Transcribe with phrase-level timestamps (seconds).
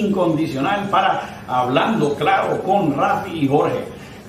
[0.00, 3.78] incondicional para Hablando Claro con Rafi y Jorge.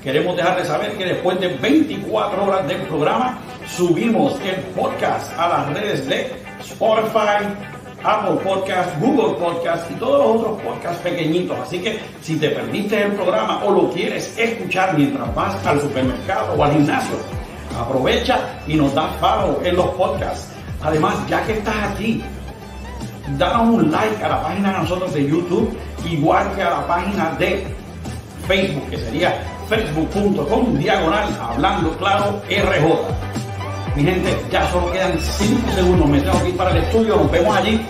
[0.03, 5.73] Queremos dejarles saber que después de 24 horas del programa subimos el podcast a las
[5.73, 7.45] redes de Spotify,
[8.03, 11.57] Apple Podcast, Google Podcast y todos los otros podcasts pequeñitos.
[11.59, 16.53] Así que si te perdiste el programa o lo quieres escuchar mientras vas al supermercado
[16.57, 17.15] o al gimnasio,
[17.79, 20.47] aprovecha y nos das follow en los podcasts.
[20.81, 22.23] Además, ya que estás aquí,
[23.37, 25.77] danos un like a la página de nosotros de YouTube,
[26.09, 27.65] igual que a la página de
[28.47, 33.95] Facebook, que sería facebook.com diagonal hablando claro RJ.
[33.95, 37.31] Mi gente, ya solo quedan 5 segundos, me tengo que ir para el estudio, nos
[37.31, 37.85] vemos allí.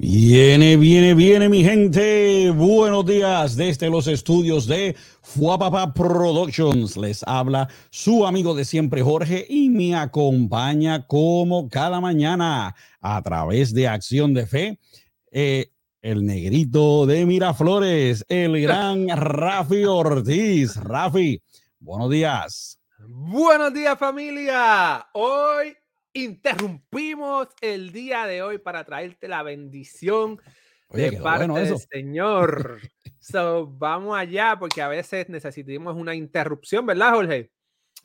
[0.00, 2.50] Viene, viene, viene mi gente.
[2.50, 6.96] Buenos días desde los estudios de Fuapapa Productions.
[6.96, 13.74] Les habla su amigo de siempre Jorge y me acompaña como cada mañana a través
[13.74, 14.78] de Acción de Fe.
[15.32, 20.76] Eh, el negrito de Miraflores, el gran Rafi Ortiz.
[20.76, 21.42] Rafi,
[21.80, 22.78] buenos días.
[23.00, 25.08] Buenos días familia.
[25.12, 25.76] Hoy
[26.24, 30.40] interrumpimos el día de hoy para traerte la bendición
[30.90, 32.80] de parte del Señor.
[33.20, 37.50] so, vamos allá porque a veces necesitamos una interrupción, ¿verdad, Jorge?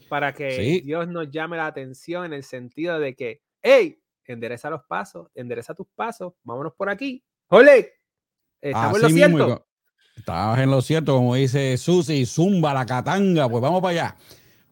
[0.09, 4.83] Para que Dios nos llame la atención en el sentido de que, hey, endereza los
[4.83, 7.23] pasos, endereza tus pasos, vámonos por aquí.
[7.47, 7.93] Jorge,
[8.61, 9.67] estamos en lo cierto.
[10.15, 14.17] Estás en lo cierto, como dice Susi, zumba la catanga, pues vamos para allá.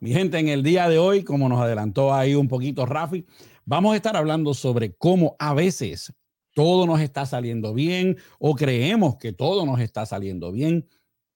[0.02, 3.24] Mi gente, en el día de hoy, como nos adelantó ahí un poquito Rafi,
[3.66, 6.12] vamos a estar hablando sobre cómo a veces
[6.56, 10.90] todo nos está saliendo bien o creemos que todo nos está saliendo bien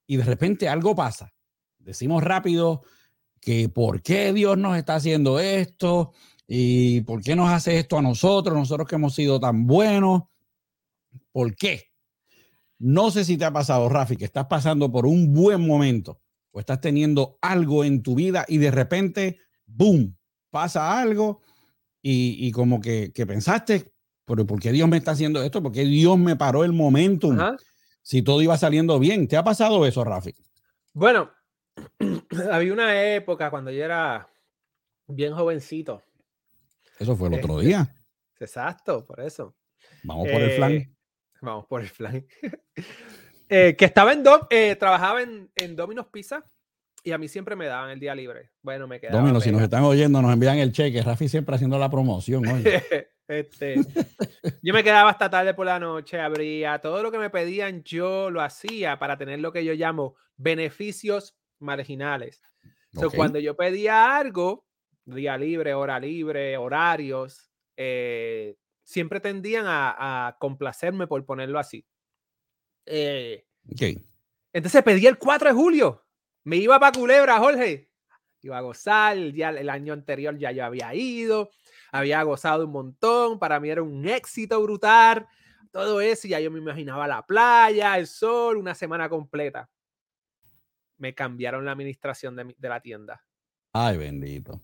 [0.08, 1.32] y de repente algo pasa.
[1.78, 2.82] Decimos rápido
[3.40, 6.14] que por qué Dios nos está haciendo esto
[6.48, 10.24] y por qué nos hace esto a nosotros, nosotros que hemos sido tan buenos.
[11.32, 11.92] ¿Por qué?
[12.80, 16.20] No sé si te ha pasado, Rafi, que estás pasando por un buen momento
[16.56, 20.18] o estás teniendo algo en tu vida y de repente, ¡boom!,
[20.50, 21.42] pasa algo
[22.02, 23.92] y, como que, pensaste,
[24.24, 25.62] ¿pero ¿por qué Dios me está haciendo esto?
[25.62, 27.36] ¿Por qué Dios me paró el momento?
[28.04, 29.28] Si todo iba saliendo bien.
[29.28, 30.34] ¿Te ha pasado eso, Rafi?
[30.94, 31.30] Bueno,
[32.52, 34.30] había una época cuando yo era
[35.08, 36.04] bien jovencito.
[36.98, 37.96] Eso fue el otro este, día.
[38.40, 39.58] Exacto, por eso.
[40.04, 40.72] Vamos por el flan.
[40.72, 40.96] Eh,
[41.42, 42.26] vamos por el flan.
[43.50, 46.44] Eh, que estaba en eh, trabajaba en, en Domino's Pizza
[47.04, 48.50] y a mí siempre me daban el día libre.
[48.64, 49.20] Bueno, me quedaba.
[49.20, 51.04] Domino's, si nos están oyendo, nos envían el cheque.
[51.04, 52.44] Rafi siempre haciendo la promoción.
[53.28, 53.76] este,
[54.64, 58.32] yo me quedaba hasta tarde por la noche, abría todo lo que me pedían, yo
[58.32, 62.42] lo hacía para tener lo que yo llamo beneficios marginales.
[63.16, 64.66] cuando yo pedía algo,
[65.06, 71.86] día libre, hora libre, horarios, eh, siempre tendían a, a complacerme por ponerlo así.
[72.86, 73.46] Eh,
[74.54, 76.04] Entonces pedí el 4 de julio.
[76.44, 77.90] Me iba para Culebra, Jorge.
[78.42, 79.18] Iba a gozar.
[79.18, 81.50] El, día, el año anterior ya yo había ido.
[81.92, 83.40] Había gozado un montón.
[83.40, 85.28] Para mí era un éxito brutal.
[85.72, 86.28] Todo eso.
[86.28, 89.70] Y ya yo me imaginaba la playa, el sol, una semana completa.
[90.98, 93.26] Me cambiaron la administración de, de la tienda.
[93.74, 94.62] Ay, bendito.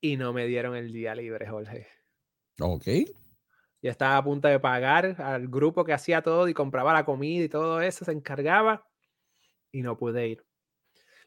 [0.00, 1.86] Y no me dieron el día libre, Jorge.
[2.60, 2.86] Ok.
[3.86, 7.44] Yo estaba a punto de pagar al grupo que hacía todo y compraba la comida
[7.44, 8.84] y todo eso, se encargaba
[9.70, 10.44] y no pude ir.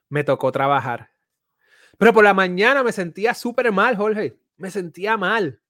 [0.10, 1.10] Me tocó trabajar.
[1.98, 4.38] Pero por la mañana me sentía súper mal, Jorge.
[4.58, 5.62] Me sentía mal.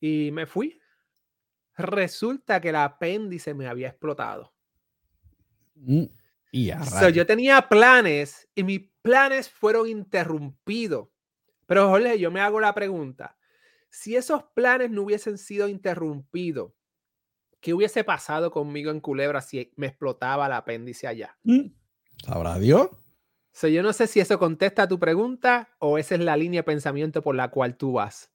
[0.00, 0.78] Y me fui.
[1.78, 4.52] Resulta que el apéndice me había explotado.
[5.76, 6.04] Mm,
[6.52, 6.72] y
[7.10, 11.08] yo tenía planes y mis planes fueron interrumpidos.
[11.64, 13.34] Pero Jorge, yo me hago la pregunta,
[13.94, 16.72] si esos planes no hubiesen sido interrumpidos,
[17.60, 21.38] ¿qué hubiese pasado conmigo en Culebra si me explotaba el apéndice allá?
[21.44, 21.68] Mm,
[22.24, 22.88] ¿Sabrá Dios?
[23.62, 26.64] yo no sé si eso contesta a tu pregunta o esa es la línea de
[26.64, 28.32] pensamiento por la cual tú vas.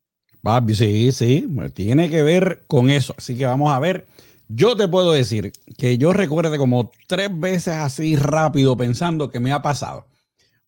[0.74, 3.14] sí, sí, tiene que ver con eso.
[3.18, 4.08] Así que vamos a ver.
[4.48, 9.52] Yo te puedo decir que yo recuerde como tres veces así rápido pensando que me
[9.52, 10.08] ha pasado.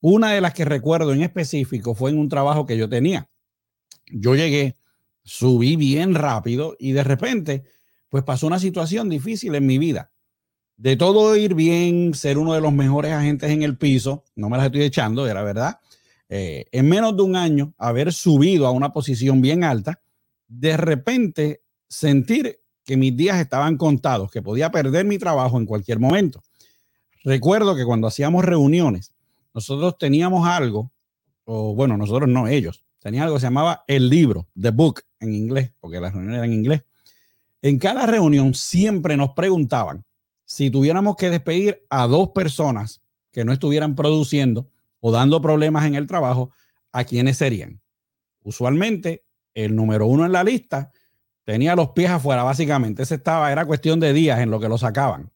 [0.01, 3.29] Una de las que recuerdo en específico fue en un trabajo que yo tenía.
[4.11, 4.75] Yo llegué
[5.23, 7.63] subí bien rápido y de repente,
[8.09, 10.11] pues pasó una situación difícil en mi vida.
[10.77, 14.57] De todo ir bien, ser uno de los mejores agentes en el piso, no me
[14.57, 15.79] las estoy echando, era verdad.
[16.27, 20.01] Eh, en menos de un año, haber subido a una posición bien alta,
[20.47, 25.99] de repente sentir que mis días estaban contados, que podía perder mi trabajo en cualquier
[25.99, 26.41] momento.
[27.23, 29.13] Recuerdo que cuando hacíamos reuniones,
[29.53, 30.91] nosotros teníamos algo,
[31.45, 35.33] o bueno, nosotros no, ellos, tenía algo que se llamaba el libro, The Book en
[35.33, 36.83] inglés, porque las reuniones eran en inglés.
[37.61, 40.03] En cada reunión siempre nos preguntaban
[40.43, 43.01] si tuviéramos que despedir a dos personas
[43.31, 44.67] que no estuvieran produciendo
[44.99, 46.51] o dando problemas en el trabajo,
[46.91, 47.81] ¿a quiénes serían?
[48.43, 49.23] Usualmente,
[49.53, 50.91] el número uno en la lista
[51.43, 53.03] tenía los pies afuera, básicamente.
[53.03, 55.31] Ese estaba, era cuestión de días en lo que lo sacaban.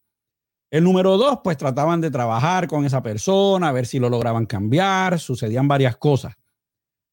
[0.69, 4.45] El número dos, pues trataban de trabajar con esa persona, a ver si lo lograban
[4.45, 6.35] cambiar, sucedían varias cosas.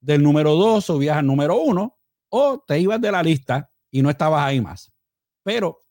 [0.01, 1.99] Del número dos subías al número uno
[2.35, 4.91] o te ibas de la lista y no estabas ahí más.
[5.43, 5.83] Pero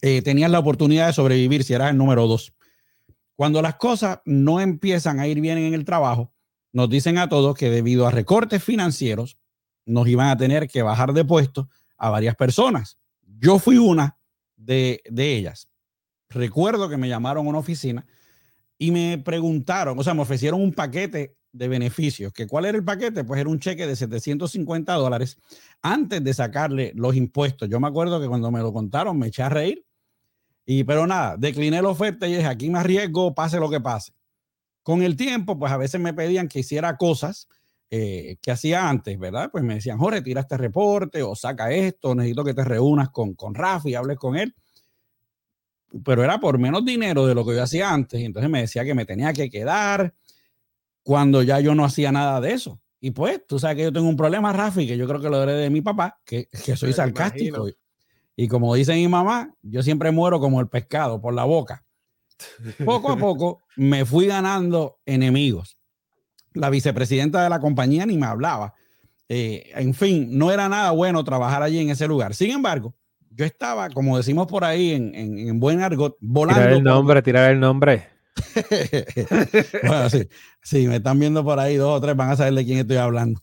[0.00, 2.54] eh, tenías la oportunidad de sobrevivir si eras el número dos.
[3.36, 6.32] Cuando las cosas no empiezan a ir bien en el trabajo,
[6.72, 9.38] nos dicen a todos que debido a recortes financieros,
[9.84, 11.68] nos iban a tener que bajar de puesto
[11.98, 12.98] a varias personas.
[13.38, 14.18] Yo fui una
[14.56, 15.68] de, de ellas.
[16.30, 18.06] Recuerdo que me llamaron a una oficina
[18.78, 22.32] y me preguntaron, o sea, me ofrecieron un paquete de beneficios.
[22.32, 23.24] ¿Que ¿Cuál era el paquete?
[23.24, 25.38] Pues era un cheque de 750 dólares
[25.82, 27.68] antes de sacarle los impuestos.
[27.68, 29.84] Yo me acuerdo que cuando me lo contaron me eché a reír.
[30.64, 34.12] Y, pero nada, decliné la oferta y dije, aquí me arriesgo, pase lo que pase.
[34.82, 37.48] Con el tiempo, pues a veces me pedían que hiciera cosas
[37.90, 39.48] eh, que hacía antes, ¿verdad?
[39.50, 43.34] Pues me decían, Jorge, tira este reporte o saca esto, necesito que te reúnas con,
[43.34, 44.54] con Rafa y hables con él.
[46.04, 48.20] Pero era por menos dinero de lo que yo hacía antes.
[48.20, 50.12] Entonces me decía que me tenía que quedar
[51.08, 52.82] cuando ya yo no hacía nada de eso.
[53.00, 55.42] Y pues, tú sabes que yo tengo un problema, Rafi, que yo creo que lo
[55.42, 57.66] heredé de mi papá, que, que soy sarcástico.
[58.36, 61.82] Y, como dice mi mamá, yo siempre muero como el pescado por la boca.
[62.84, 65.78] Poco a poco me fui ganando enemigos.
[66.52, 68.74] La vicepresidenta de la compañía ni me hablaba.
[69.30, 72.34] Eh, en fin, no era nada bueno trabajar allí en ese lugar.
[72.34, 72.94] Sin embargo,
[73.30, 76.60] yo estaba, como decimos por ahí en, en, buen argot, volando.
[76.60, 78.17] Tirar el nombre, tirar el nombre.
[79.82, 80.08] bueno,
[80.62, 82.96] sí, me están viendo por ahí dos o tres, van a saber de quién estoy
[82.96, 83.40] hablando.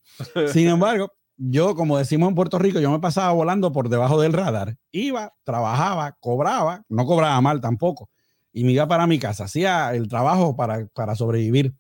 [0.52, 4.34] Sin embargo, yo, como decimos en Puerto Rico, yo me pasaba volando por debajo del
[4.34, 4.78] radar.
[4.92, 8.10] Iba, trabajaba, cobraba, no cobraba mal tampoco,
[8.54, 11.74] y me iba para mi casa, hacía el trabajo para, para sobrevivir.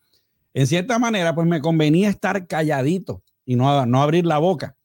[0.54, 4.76] En cierta manera, pues me convenía estar calladito y no, no abrir la boca.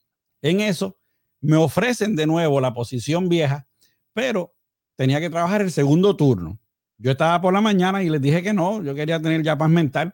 [0.41, 0.97] En eso,
[1.41, 3.67] me ofrecen de nuevo la posición vieja,
[4.13, 4.53] pero
[4.95, 6.60] tenía que trabajar el segundo turno.
[7.01, 9.69] Yo estaba por la mañana y les dije que no, yo quería tener ya paz
[9.69, 10.13] mental.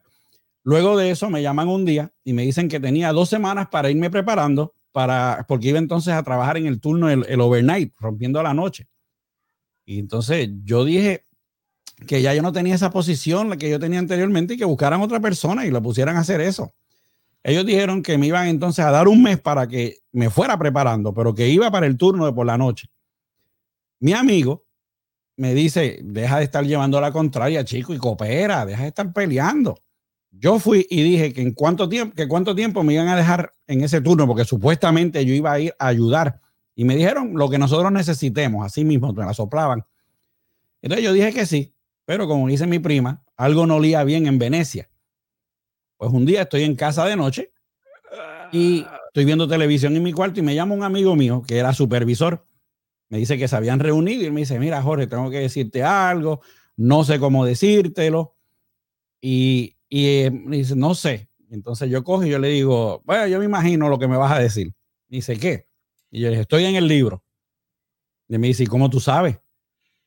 [0.63, 3.89] Luego de eso me llaman un día y me dicen que tenía dos semanas para
[3.89, 8.41] irme preparando para, porque iba entonces a trabajar en el turno, el, el overnight, rompiendo
[8.41, 8.87] la noche.
[9.85, 11.25] Y entonces yo dije
[12.05, 15.01] que ya yo no tenía esa posición la que yo tenía anteriormente y que buscaran
[15.01, 16.73] otra persona y lo pusieran a hacer eso.
[17.43, 21.13] Ellos dijeron que me iban entonces a dar un mes para que me fuera preparando,
[21.13, 22.87] pero que iba para el turno de por la noche.
[23.99, 24.63] Mi amigo
[25.37, 29.77] me dice, deja de estar llevando la contraria, chico, y coopera, deja de estar peleando.
[30.31, 33.53] Yo fui y dije que en cuánto tiempo, que cuánto tiempo me iban a dejar
[33.67, 36.41] en ese turno, porque supuestamente yo iba a ir a ayudar.
[36.75, 39.85] Y me dijeron lo que nosotros necesitemos, así mismo, me la soplaban.
[40.81, 41.73] Entonces yo dije que sí,
[42.05, 44.89] pero como dice mi prima, algo no olía bien en Venecia.
[45.97, 47.51] Pues un día estoy en casa de noche
[48.51, 51.73] y estoy viendo televisión en mi cuarto y me llama un amigo mío que era
[51.73, 52.45] supervisor
[53.09, 56.41] me dice que se habían reunido y me dice, mira, Jorge, tengo que decirte algo,
[56.75, 58.35] no sé cómo decírtelo.
[59.21, 61.29] Y, y eh, me dice, no sé.
[61.49, 64.31] Entonces yo cojo y yo le digo, bueno, yo me imagino lo que me vas
[64.33, 64.73] a decir.
[65.07, 65.67] dice, ¿qué?
[66.11, 67.23] Y yo le dije, estoy en el libro.
[68.27, 69.37] Y me dice, ¿y cómo tú sabes?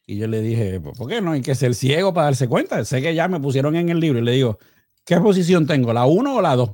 [0.07, 2.85] Y yo le dije, ¿por qué no hay que ser ciego para darse cuenta?
[2.85, 4.19] Sé que ya me pusieron en el libro.
[4.19, 4.59] Y le digo,
[5.05, 5.93] ¿qué posición tengo?
[5.93, 6.71] ¿La 1 o la 2?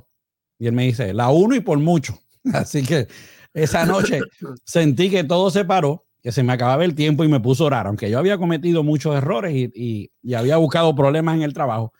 [0.59, 2.19] Y él me dice, la 1 y por mucho.
[2.53, 3.07] Así que
[3.53, 4.19] esa noche
[4.65, 7.67] sentí que todo se paró que se me acababa el tiempo y me puso a
[7.67, 11.93] orar, aunque yo había cometido muchos errores y, había buscado problemas en el trabajo,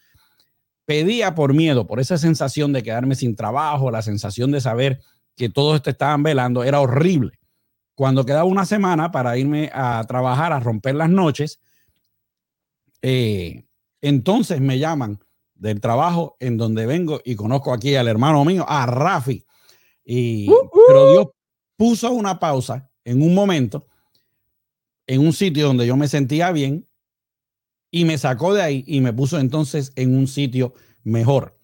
[0.83, 4.99] pedía por miedo, por esa sensación de quedarme sin trabajo, la sensación de saber
[5.37, 7.39] que todos te estaban velando, era horrible.
[7.95, 11.61] Cuando quedaba una semana para irme a trabajar, a romper las noches,
[13.01, 13.63] eh,
[14.01, 15.23] entonces me llaman
[15.55, 19.45] del trabajo en donde vengo y conozco aquí al hermano mío, a Rafi.
[20.03, 21.11] Y, uh, Pero uh.
[21.11, 21.27] Dios
[21.77, 23.87] puso una pausa en un momento
[25.07, 26.87] en un sitio donde yo me sentía bien
[27.89, 30.73] y me sacó de ahí y me puso entonces en un sitio
[31.03, 31.57] mejor.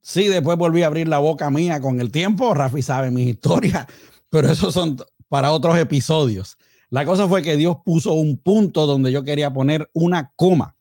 [0.00, 3.86] Sí, después volví a abrir la boca mía con el tiempo, Rafi sabe mis historias,
[4.30, 4.96] pero esos son
[5.28, 6.56] para otros episodios.
[6.90, 10.76] La cosa fue que Dios puso un punto donde yo quería poner una coma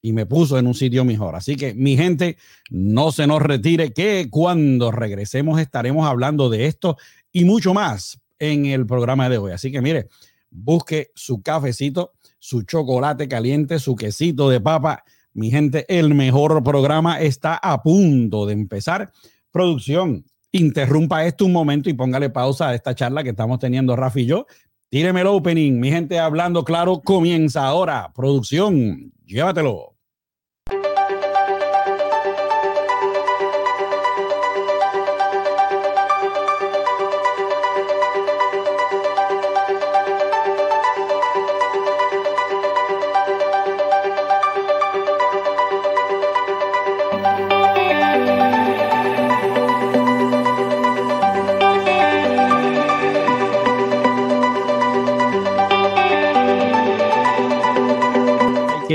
[0.00, 1.36] y me puso en un sitio mejor.
[1.36, 2.38] Así que mi gente,
[2.70, 6.96] no se nos retire que cuando regresemos estaremos hablando de esto
[7.32, 9.52] y mucho más en el programa de hoy.
[9.52, 10.08] Así que mire,
[10.50, 15.04] busque su cafecito, su chocolate caliente, su quesito de papa.
[15.32, 19.12] Mi gente, el mejor programa está a punto de empezar.
[19.50, 24.22] Producción, interrumpa esto un momento y póngale pausa a esta charla que estamos teniendo Rafi
[24.22, 24.46] y yo.
[24.88, 28.12] Tíreme el opening, mi gente hablando claro, comienza ahora.
[28.12, 29.99] Producción, llévatelo.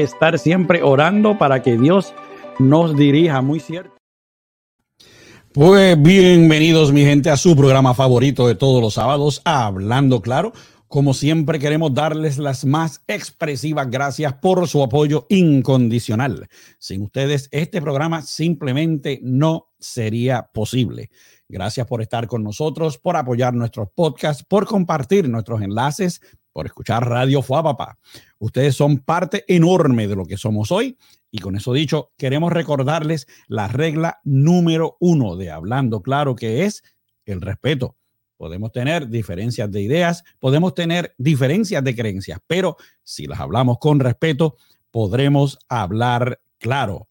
[0.06, 2.14] Estar siempre orando para que Dios
[2.60, 3.94] nos dirija, muy cierto.
[5.52, 10.54] Pues bienvenidos mi gente a su programa favorito de todos los sábados, Hablando Claro.
[10.88, 16.48] Como siempre queremos darles las más expresivas gracias por su apoyo incondicional.
[16.78, 21.10] Sin ustedes este programa simplemente no sería posible.
[21.48, 26.22] Gracias por estar con nosotros, por apoyar nuestros podcasts, por compartir nuestros enlaces,
[26.56, 28.00] por escuchar Radio Fuapapa.
[28.40, 30.98] Ustedes son parte enorme de lo que somos hoy.
[31.30, 36.82] Y con eso dicho, queremos recordarles la regla número uno de Hablando Claro, que es
[37.26, 37.98] el respeto.
[38.38, 44.00] Podemos tener diferencias de ideas, podemos tener diferencias de creencias, pero si las hablamos con
[44.00, 44.56] respeto,
[44.92, 47.10] podremos hablar claro.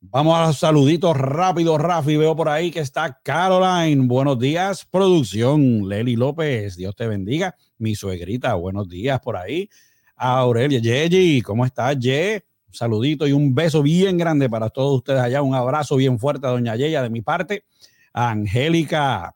[0.00, 2.16] Vamos a los saluditos rápidos, Rafi.
[2.16, 4.06] Veo por ahí que está Caroline.
[4.06, 5.88] Buenos días, producción.
[5.88, 7.56] Leli López, Dios te bendiga.
[7.78, 9.68] Mi suegrita, buenos días por ahí.
[10.14, 12.44] Aurelia, Yeji, ¿cómo estás, Ye?
[12.68, 15.42] Un saludito y un beso bien grande para todos ustedes allá.
[15.42, 17.64] Un abrazo bien fuerte a Doña Yeya de mi parte.
[18.12, 19.34] Angélica,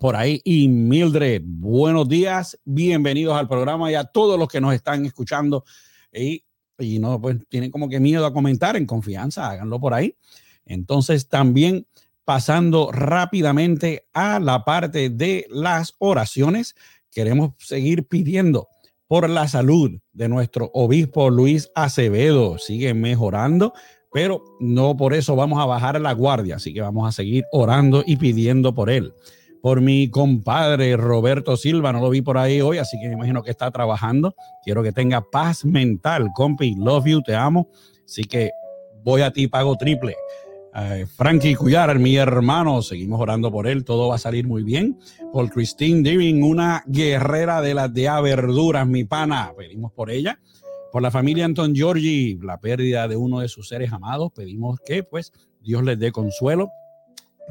[0.00, 0.40] por ahí.
[0.44, 2.58] Y Mildred, buenos días.
[2.64, 5.64] Bienvenidos al programa y a todos los que nos están escuchando.
[6.12, 6.42] Y,
[6.80, 10.16] y no, pues tienen como que miedo a comentar en confianza, háganlo por ahí.
[10.64, 11.86] Entonces, también
[12.24, 16.74] pasando rápidamente a la parte de las oraciones,
[17.10, 18.68] queremos seguir pidiendo
[19.06, 22.58] por la salud de nuestro obispo Luis Acevedo.
[22.58, 23.72] Sigue mejorando,
[24.12, 28.04] pero no por eso vamos a bajar la guardia, así que vamos a seguir orando
[28.06, 29.12] y pidiendo por él.
[29.62, 33.42] Por mi compadre Roberto Silva, no lo vi por ahí hoy, así que me imagino
[33.42, 34.34] que está trabajando.
[34.64, 36.74] Quiero que tenga paz mental, compi.
[36.76, 37.68] Love you, te amo.
[38.04, 38.50] Así que
[39.04, 40.16] voy a ti, pago triple.
[41.16, 44.98] Frankie Cuyar, mi hermano, seguimos orando por él, todo va a salir muy bien.
[45.32, 50.38] Por Christine Diving, una guerrera de las de verduras, mi pana, pedimos por ella.
[50.92, 55.02] Por la familia Anton Giorgi, la pérdida de uno de sus seres amados, pedimos que
[55.02, 56.70] pues Dios les dé consuelo.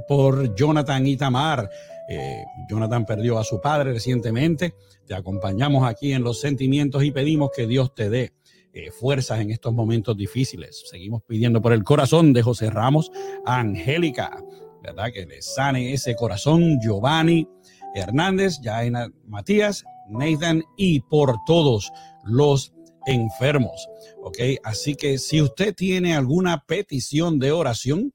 [0.07, 1.69] Por Jonathan Itamar,
[2.09, 4.73] eh, Jonathan perdió a su padre recientemente,
[5.05, 8.33] te acompañamos aquí en los sentimientos y pedimos que Dios te dé
[8.73, 10.83] eh, fuerzas en estos momentos difíciles.
[10.89, 13.11] Seguimos pidiendo por el corazón de José Ramos,
[13.45, 14.43] Angélica,
[14.81, 15.11] ¿verdad?
[15.13, 17.47] Que le sane ese corazón, Giovanni
[17.93, 21.91] Hernández, Jaina Matías, Nathan y por todos
[22.23, 22.73] los
[23.05, 23.87] enfermos.
[24.23, 24.37] ¿Ok?
[24.63, 28.13] Así que si usted tiene alguna petición de oración,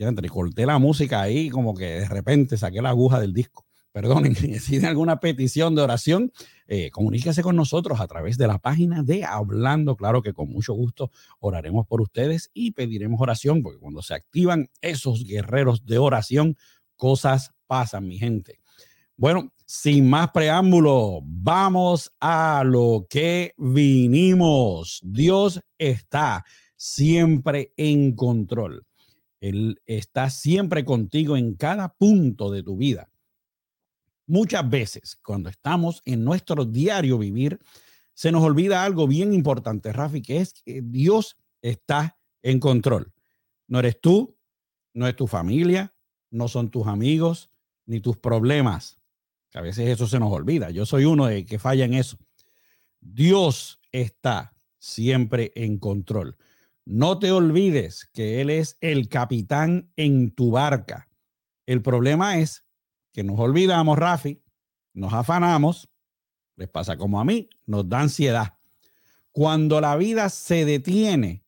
[0.00, 3.66] ya corté la música ahí, como que de repente saqué la aguja del disco.
[3.92, 6.32] Perdonen, si tiene alguna petición de oración,
[6.68, 9.96] eh, comuníquese con nosotros a través de la página de Hablando.
[9.96, 14.70] Claro que con mucho gusto oraremos por ustedes y pediremos oración, porque cuando se activan
[14.80, 16.56] esos guerreros de oración,
[16.96, 18.60] cosas pasan, mi gente.
[19.16, 25.00] Bueno, sin más preámbulo, vamos a lo que vinimos.
[25.04, 26.42] Dios está
[26.74, 28.86] siempre en control.
[29.40, 33.10] Él está siempre contigo en cada punto de tu vida.
[34.26, 37.58] Muchas veces, cuando estamos en nuestro diario vivir,
[38.14, 43.12] se nos olvida algo bien importante, Rafi, que es que Dios está en control.
[43.66, 44.36] No eres tú,
[44.92, 45.94] no es tu familia,
[46.30, 47.50] no son tus amigos,
[47.86, 48.98] ni tus problemas.
[49.54, 50.70] a veces eso se nos olvida.
[50.70, 52.18] Yo soy uno de que falla en eso.
[53.00, 56.36] Dios está siempre en control.
[56.84, 61.08] No te olvides que Él es el capitán en tu barca.
[61.66, 62.64] El problema es
[63.12, 64.42] que nos olvidamos, Rafi,
[64.92, 65.88] nos afanamos,
[66.56, 68.58] les pasa como a mí, nos da ansiedad.
[69.32, 71.44] Cuando la vida se detiene,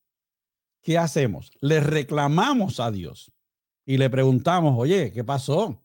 [0.80, 1.50] ¿qué hacemos?
[1.60, 3.32] Le reclamamos a Dios
[3.84, 5.82] y le preguntamos, oye, ¿qué pasó?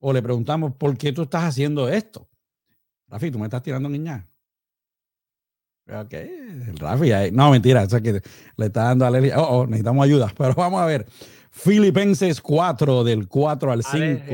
[0.00, 2.28] O le preguntamos, ¿por qué tú estás haciendo esto?
[3.06, 4.27] Rafi, tú me estás tirando niña.
[5.90, 8.20] Ok, el Rafi, no, mentira, eso que
[8.56, 9.40] le está dando alergia.
[9.40, 11.06] Oh, oh, necesitamos ayuda, pero vamos a ver.
[11.50, 14.24] Filipenses 4, del 4 al 5.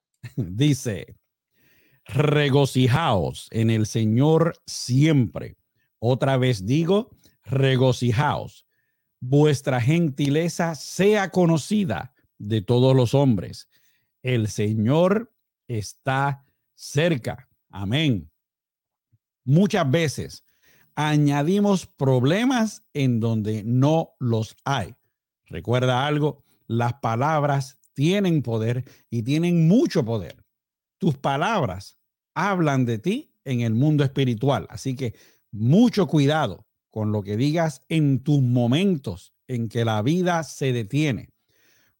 [0.36, 1.16] Dice,
[2.04, 5.56] regocijaos en el Señor siempre.
[5.98, 7.10] Otra vez digo,
[7.44, 8.66] regocijaos.
[9.18, 13.68] Vuestra gentileza sea conocida de todos los hombres.
[14.22, 15.32] El Señor
[15.66, 17.48] está cerca.
[17.70, 18.30] Amén.
[19.44, 20.44] Muchas veces
[20.96, 24.94] añadimos problemas en donde no los hay.
[25.44, 30.44] Recuerda algo, las palabras tienen poder y tienen mucho poder.
[30.98, 31.98] Tus palabras
[32.34, 34.66] hablan de ti en el mundo espiritual.
[34.70, 35.14] Así que
[35.52, 41.30] mucho cuidado con lo que digas en tus momentos en que la vida se detiene.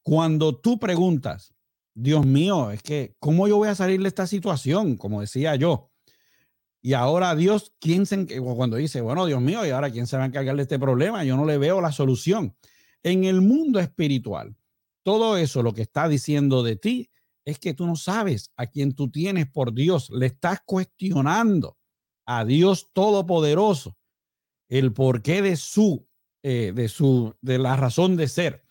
[0.03, 1.55] Cuando tú preguntas,
[1.95, 4.97] Dios mío, es que, ¿cómo yo voy a salir de esta situación?
[4.97, 5.91] Como decía yo.
[6.87, 10.23] Y ahora Dios, ¿quién se, cuando dice, bueno, Dios mío, y ahora quién se va
[10.23, 11.25] a encargar de este problema?
[11.25, 12.57] Yo no le veo la solución.
[13.03, 14.55] En el mundo espiritual,
[15.03, 17.11] todo eso lo que está diciendo de ti
[17.45, 20.11] es que tú no sabes a quién tú tienes por Dios.
[20.11, 21.77] Le estás cuestionando
[22.25, 23.97] a Dios Todopoderoso
[24.69, 26.07] el porqué de su,
[26.45, 28.65] eh, de su, de la razón de ser.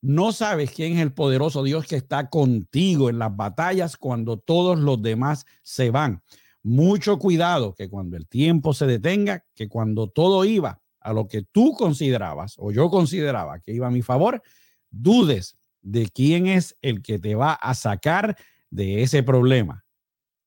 [0.00, 4.78] No sabes quién es el poderoso Dios que está contigo en las batallas cuando todos
[4.78, 6.22] los demás se van.
[6.68, 11.42] Mucho cuidado que cuando el tiempo se detenga, que cuando todo iba a lo que
[11.42, 14.42] tú considerabas o yo consideraba que iba a mi favor,
[14.90, 18.36] dudes de quién es el que te va a sacar
[18.68, 19.86] de ese problema.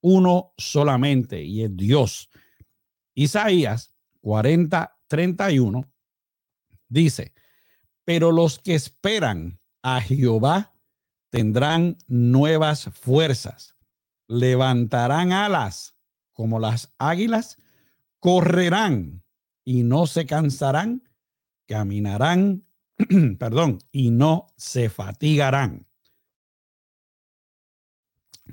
[0.01, 2.29] Uno solamente y es Dios.
[3.15, 5.89] Isaías 40, 31
[6.89, 7.33] dice,
[8.03, 10.73] pero los que esperan a Jehová
[11.29, 13.77] tendrán nuevas fuerzas,
[14.27, 15.95] levantarán alas
[16.39, 17.57] como las águilas,
[18.21, 19.25] correrán
[19.65, 21.03] y no se cansarán,
[21.67, 22.63] caminarán
[23.37, 25.85] perdón, y no se fatigarán.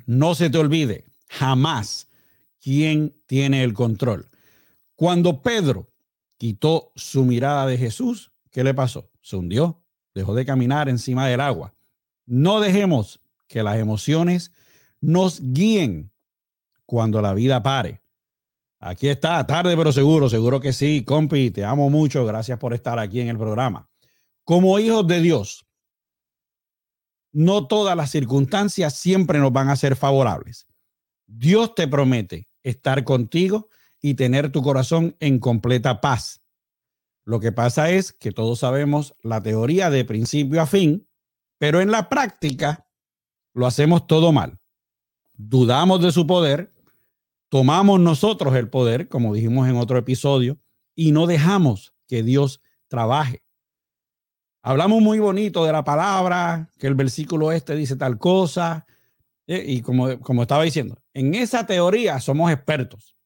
[0.05, 2.09] No se te olvide jamás
[2.61, 4.31] quién tiene el control.
[4.97, 5.89] Cuando Pedro
[6.39, 9.13] quitó su mirada de Jesús, ¿qué le pasó?
[9.23, 9.81] Se hundió,
[10.13, 11.73] dejó de caminar encima del agua.
[12.25, 14.51] No dejemos que las emociones
[15.01, 16.11] nos guíen
[16.87, 18.01] cuando la vida pare.
[18.79, 22.99] Aquí está, tarde pero seguro, seguro que sí, compi, te amo mucho, gracias por estar
[22.99, 23.89] aquí en el programa.
[24.45, 25.67] Como hijos de Dios,
[27.33, 30.67] no todas las circunstancias siempre nos van a ser favorables.
[31.27, 33.69] Dios te promete estar contigo
[34.01, 36.43] y tener tu corazón en completa paz.
[37.25, 41.09] Lo que pasa es que todos sabemos la teoría de principio a fin,
[41.59, 42.87] pero en la práctica
[43.53, 44.61] lo hacemos todo mal.
[45.35, 46.73] Dudamos de su poder,
[47.57, 50.59] tomamos nosotros el poder, como dijimos en otro episodio,
[50.95, 53.45] y no dejamos que Dios trabaje.
[54.63, 58.85] Hablamos muy bonito de la palabra, que el versículo este dice tal cosa,
[59.47, 63.17] eh, y como, como estaba diciendo, en esa teoría somos expertos.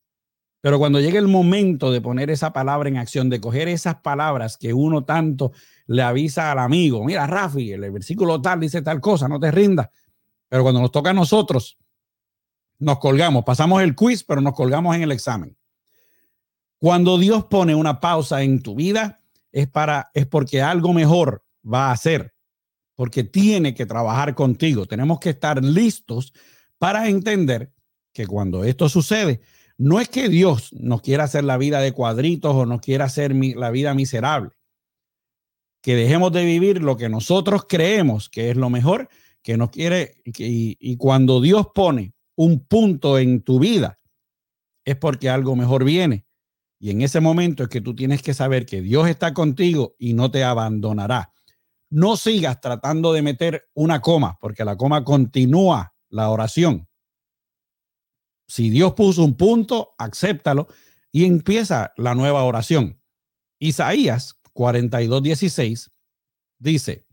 [0.61, 4.57] Pero cuando llegue el momento de poner esa palabra en acción, de coger esas palabras
[4.57, 5.51] que uno tanto
[5.89, 9.89] le avisa al amigo, mira, Rafi, el versículo tal dice tal cosa, no te rindas.
[10.49, 11.79] Pero cuando nos toca a nosotros,
[12.81, 15.57] nos colgamos, pasamos el quiz, pero nos colgamos en el examen.
[16.79, 19.21] Cuando Dios pone una pausa en tu vida,
[19.53, 22.35] es para es porque algo mejor va a hacer,
[22.95, 24.87] porque tiene que trabajar contigo.
[24.87, 26.33] Tenemos que estar listos
[26.79, 27.71] para entender
[28.15, 29.43] que cuando esto sucede,
[29.77, 33.35] no es que Dios nos quiera hacer la vida de cuadritos o nos quiera hacer
[33.35, 34.53] la vida miserable.
[35.83, 39.11] Que dejemos de vivir lo que nosotros creemos que es lo mejor,
[39.43, 43.99] que nos quiere, y, y cuando Dios pone un punto en tu vida,
[44.87, 46.27] es porque algo mejor viene.
[46.79, 50.15] Y en ese momento es que tú tienes que saber que Dios está contigo y
[50.15, 51.35] no te abandonará.
[51.91, 56.89] No sigas tratando de meter una coma, porque la coma continúa la oración.
[58.49, 60.69] Si Dios puso un punto, acéptalo
[61.13, 63.03] y empieza la nueva oración.
[63.59, 65.91] Isaías 42, 16
[66.59, 67.07] dice,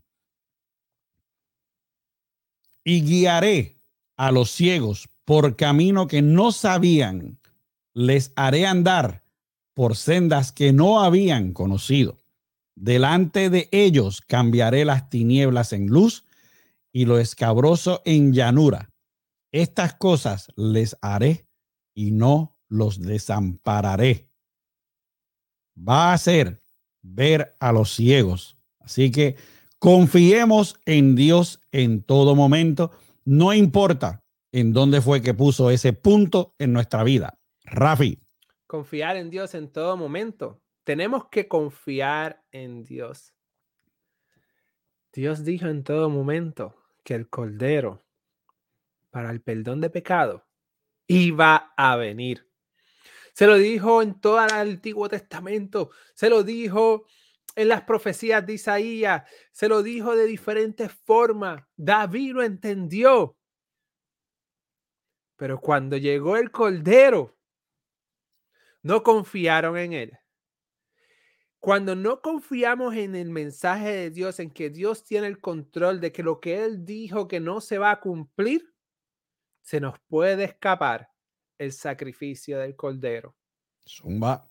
[2.82, 3.76] y guiaré
[4.16, 7.38] a los ciegos por camino que no sabían,
[7.92, 9.22] les haré andar
[9.74, 12.16] por sendas que no habían conocido.
[12.74, 16.24] Delante de ellos cambiaré las tinieblas en luz
[16.92, 18.90] y lo escabroso en llanura.
[19.52, 21.46] Estas cosas les haré
[21.92, 24.30] y no los desampararé.
[25.76, 26.62] Va a ser
[27.02, 28.56] ver a los ciegos.
[28.80, 29.36] Así que
[29.78, 32.92] confiemos en Dios en todo momento.
[33.26, 37.38] No importa en dónde fue que puso ese punto en nuestra vida.
[37.64, 38.20] Rafi
[38.68, 40.62] confiar en Dios en todo momento.
[40.84, 43.34] Tenemos que confiar en Dios.
[45.12, 48.04] Dios dijo en todo momento que el Cordero
[49.10, 50.46] para el perdón de pecado
[51.06, 52.46] iba a venir.
[53.32, 57.06] Se lo dijo en todo el Antiguo Testamento, se lo dijo
[57.56, 61.64] en las profecías de Isaías, se lo dijo de diferentes formas.
[61.74, 63.37] David lo entendió.
[65.38, 67.38] Pero cuando llegó el Cordero,
[68.82, 70.18] no confiaron en él.
[71.60, 76.12] Cuando no confiamos en el mensaje de Dios, en que Dios tiene el control de
[76.12, 78.74] que lo que Él dijo que no se va a cumplir,
[79.62, 81.10] se nos puede escapar
[81.56, 83.36] el sacrificio del Cordero.
[83.86, 84.48] Zumba.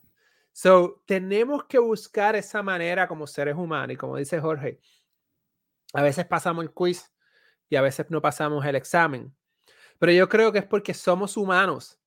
[0.52, 4.80] So, tenemos que buscar esa manera como seres humanos y como dice Jorge,
[5.93, 7.13] a veces pasamos el quiz
[7.69, 9.37] y a veces no pasamos el examen,
[10.00, 12.00] pero yo creo que es porque somos humanos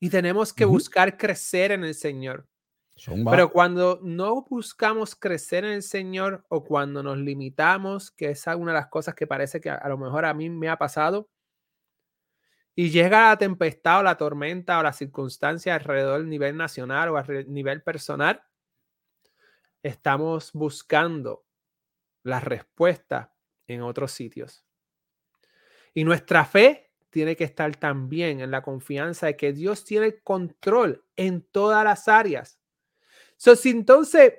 [0.00, 2.46] y tenemos que buscar crecer en el Señor.
[3.30, 8.72] Pero cuando no buscamos crecer en el Señor o cuando nos limitamos, que es una
[8.72, 11.30] de las cosas que parece que a, lo mejor a mí me ha pasado,
[12.74, 17.16] y llega la tempestad o la tormenta o la circunstancia alrededor del nivel nacional o
[17.16, 18.42] a nivel personal,
[19.82, 21.44] estamos buscando
[22.24, 23.32] la respuesta
[23.66, 24.64] en otros sitios.
[25.94, 31.04] Y nuestra fe tiene que estar también en la confianza de que Dios tiene control
[31.16, 32.60] en todas las áreas.
[33.36, 34.34] So, si entonces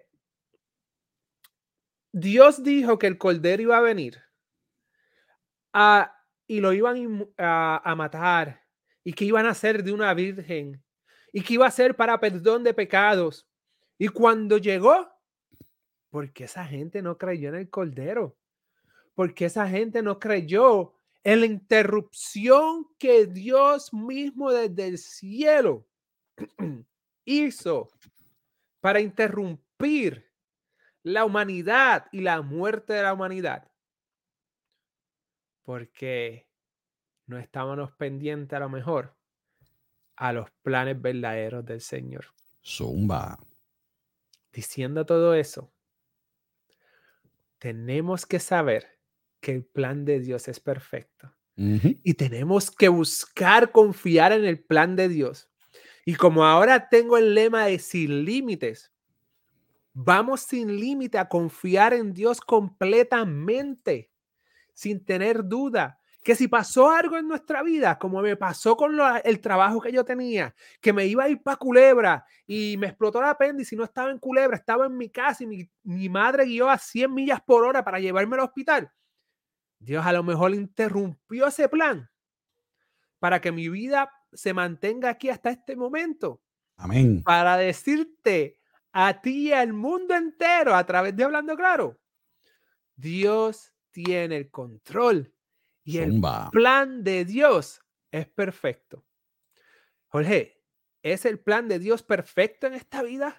[2.12, 4.22] Dios dijo que el cordero iba a venir
[5.74, 6.16] a
[6.48, 8.64] y lo iban a, matar
[9.04, 10.84] y que iban a ser de una virgen
[11.32, 13.48] y que iba a ser para perdón de pecados.
[14.00, 15.08] Y cuando llegó,
[16.10, 18.36] porque esa gente no creyó en el Cordero?
[19.14, 25.88] Porque esa gente no creyó en la interrupción que Dios mismo desde el cielo
[27.26, 27.90] hizo
[28.80, 30.32] para interrumpir
[31.04, 33.70] la humanidad y la muerte de la humanidad
[35.70, 36.50] porque
[37.28, 39.16] no estábamos pendientes a lo mejor
[40.16, 42.26] a los planes verdaderos del Señor.
[42.66, 43.38] Zumba.
[44.52, 45.72] Diciendo todo eso,
[47.60, 48.99] tenemos que saber
[49.40, 51.34] que el plan de Dios es perfecto.
[51.56, 55.50] Y tenemos que buscar confiar en el plan de Dios.
[56.06, 58.94] Y como ahora tengo el lema de sin límites,
[59.94, 64.10] vamos sin límite a confiar en Dios completamente
[64.74, 69.42] sin tener duda que si pasó algo en nuestra vida, como me pasó con el
[69.42, 73.32] trabajo que yo tenía, que me iba a ir para Culebra y me explotó la
[73.32, 76.70] apéndice y no estaba en Culebra, estaba en mi casa y mi, mi madre guió
[76.70, 78.92] a 100 millas por hora para llevarme al hospital.
[79.80, 82.10] Dios a lo mejor interrumpió ese plan
[83.20, 86.42] para que mi vida se mantenga aquí hasta este momento.
[86.78, 87.24] Amén.
[87.24, 88.60] Para decirte
[88.92, 92.00] a ti y al mundo entero a través de Hablando Claro,
[92.96, 95.34] Dios tiene el control
[95.84, 99.06] y el plan de Dios es perfecto.
[100.08, 100.62] Jorge,
[101.02, 103.38] ¿es el plan de Dios perfecto en esta vida?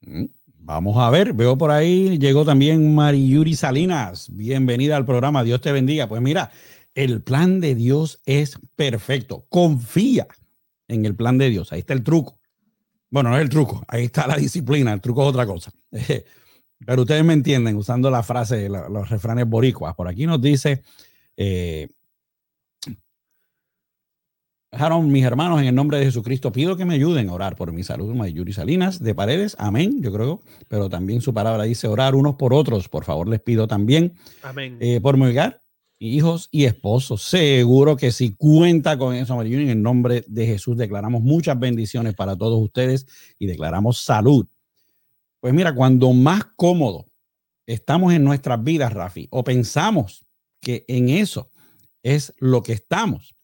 [0.00, 0.26] Mm,
[0.62, 4.28] vamos a ver, veo por ahí, llegó también Mariyuri Salinas.
[4.34, 6.08] Bienvenida al programa, Dios te bendiga.
[6.08, 6.50] Pues mira,
[6.94, 9.46] el plan de Dios es perfecto.
[9.48, 10.26] Confía
[10.88, 11.72] en el plan de Dios.
[11.72, 12.38] Ahí está el truco.
[13.10, 15.72] Bueno, no es el truco, ahí está la disciplina, el truco es otra cosa.
[16.86, 19.94] Pero ustedes me entienden usando la frase, los refranes boricuas.
[19.94, 20.82] Por aquí nos dice,
[21.36, 21.88] eh,
[25.02, 27.82] mis hermanos, en el nombre de Jesucristo, pido que me ayuden a orar por mi
[27.82, 29.56] salud, Mayuri Salinas de Paredes.
[29.58, 30.40] Amén, yo creo.
[30.68, 32.88] Pero también su palabra dice orar unos por otros.
[32.88, 34.14] Por favor, les pido también.
[34.42, 34.76] Amén.
[34.80, 35.62] Eh, por mi hogar,
[35.98, 37.22] hijos y esposos.
[37.22, 42.14] Seguro que si cuenta con eso, Mayuri, en el nombre de Jesús declaramos muchas bendiciones
[42.14, 43.06] para todos ustedes
[43.38, 44.46] y declaramos salud
[45.40, 47.06] pues mira, cuando más cómodo
[47.66, 50.26] estamos en nuestras vidas, Rafi, o pensamos
[50.60, 51.50] que en eso
[52.02, 53.34] es lo que estamos,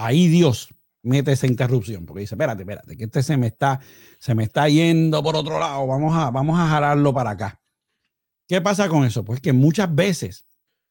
[0.00, 0.68] ahí Dios
[1.02, 3.80] mete esa interrupción, porque dice, espérate, espérate, que este se me está,
[4.18, 7.60] se me está yendo por otro lado, vamos a, vamos a jalarlo para acá.
[8.46, 9.24] ¿Qué pasa con eso?
[9.24, 10.44] Pues que muchas veces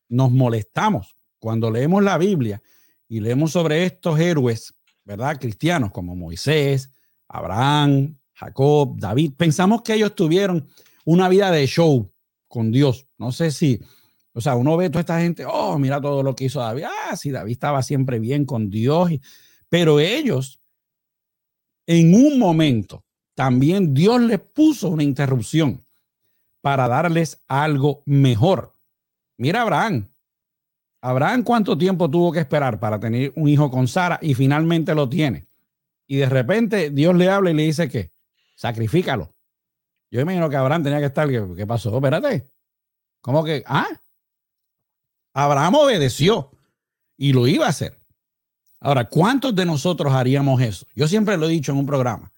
[0.07, 2.61] nos molestamos cuando leemos la Biblia
[3.07, 5.39] y leemos sobre estos héroes, ¿verdad?
[5.39, 6.89] Cristianos como Moisés,
[7.27, 9.33] Abraham, Jacob, David.
[9.37, 10.67] Pensamos que ellos tuvieron
[11.05, 12.11] una vida de show
[12.47, 13.07] con Dios.
[13.17, 13.79] No sé si,
[14.39, 16.85] o sea, uno ve toda esta gente, oh, mira todo lo que hizo David.
[16.85, 19.11] Ah, sí, David estaba siempre bien con Dios.
[19.67, 20.61] Pero ellos,
[21.85, 23.03] en un momento,
[23.35, 25.83] también Dios les puso una interrupción
[26.61, 28.71] para darles algo mejor.
[29.35, 30.07] Mira Abraham.
[31.01, 35.09] Abraham, ¿cuánto tiempo tuvo que esperar para tener un hijo con Sara y finalmente lo
[35.09, 35.47] tiene?
[36.07, 38.13] Y de repente Dios le habla y le dice que
[38.55, 39.33] sacrifícalo.
[40.09, 41.93] Yo imagino que Abraham tenía que estar, ¿qué, pasó?
[41.93, 42.49] Espérate.
[43.19, 43.63] ¿Cómo que?
[43.67, 43.89] Ah,
[45.33, 46.51] Abraham obedeció
[47.17, 47.97] y lo iba a hacer.
[48.79, 50.85] Ahora, ¿cuántos de nosotros haríamos eso?
[50.95, 52.31] Yo siempre lo he dicho en un programa.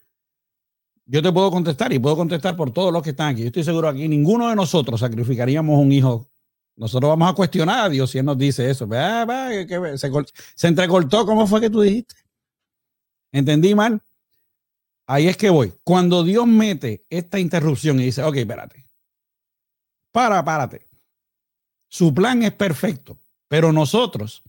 [1.06, 3.41] yo te puedo contestar y puedo contestar por todos los que están aquí.
[3.41, 6.27] Yo estoy seguro aquí, ninguno de nosotros sacrificaríamos un hijo.
[6.75, 8.88] Nosotros vamos a cuestionar a Dios si Él nos dice eso.
[8.88, 10.12] se,
[10.56, 12.15] se entrecortó, ¿cómo fue que tú dijiste?
[13.32, 14.01] ¿Entendí mal?
[15.06, 15.73] Ahí es que voy.
[15.84, 18.86] Cuando Dios mete esta interrupción y dice, ok, espérate,
[20.12, 20.90] para, párate.
[21.91, 24.43] Su plan es perfecto, pero nosotros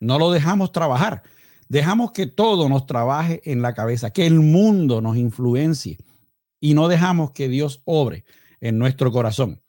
[0.00, 1.22] no lo dejamos trabajar.
[1.68, 5.98] Dejamos que todo nos trabaje en la cabeza, que el mundo nos influencie
[6.58, 8.24] y no dejamos que Dios obre
[8.60, 9.62] en nuestro corazón.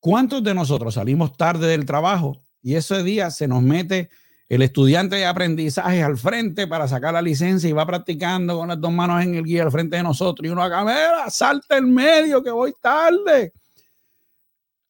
[0.00, 4.10] ¿Cuántos de nosotros salimos tarde del trabajo y ese día se nos mete
[4.50, 8.78] el estudiante de aprendizaje al frente para sacar la licencia y va practicando con las
[8.78, 11.86] dos manos en el guía al frente de nosotros y uno acá, mira, salta el
[11.86, 13.54] medio que voy tarde.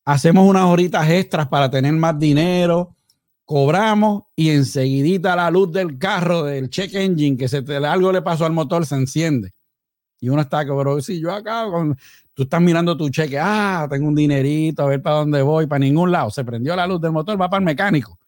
[0.05, 2.97] Hacemos unas horitas extras para tener más dinero
[3.51, 8.23] cobramos y enseguidita la luz del carro, del check engine, que se te, algo le
[8.23, 9.51] pasó al motor, se enciende.
[10.21, 11.99] Y uno está, pero si yo acá, con,
[12.33, 15.81] tú estás mirando tu cheque, ah, tengo un dinerito, a ver para dónde voy, para
[15.81, 16.31] ningún lado.
[16.31, 18.21] Se prendió la luz del motor, va para el mecánico.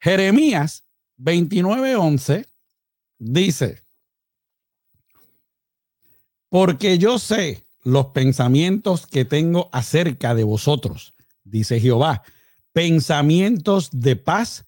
[0.00, 0.84] Jeremías
[1.18, 2.46] 29:11
[3.18, 3.82] dice,
[6.48, 12.22] porque yo sé los pensamientos que tengo acerca de vosotros, dice Jehová,
[12.72, 14.64] pensamientos de paz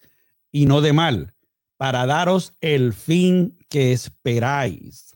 [0.53, 1.35] y no de mal,
[1.77, 5.15] para daros el fin que esperáis.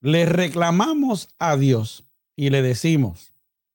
[0.00, 2.04] Le reclamamos a Dios
[2.36, 3.32] y le decimos,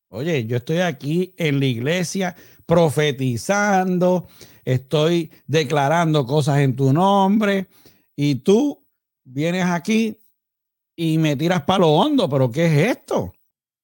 [0.08, 4.28] oye, yo estoy aquí en la iglesia profetizando,
[4.64, 7.68] estoy declarando cosas en tu nombre
[8.16, 8.86] y tú
[9.24, 10.21] vienes aquí
[10.96, 13.34] y me tiras para lo hondo, pero ¿qué es esto?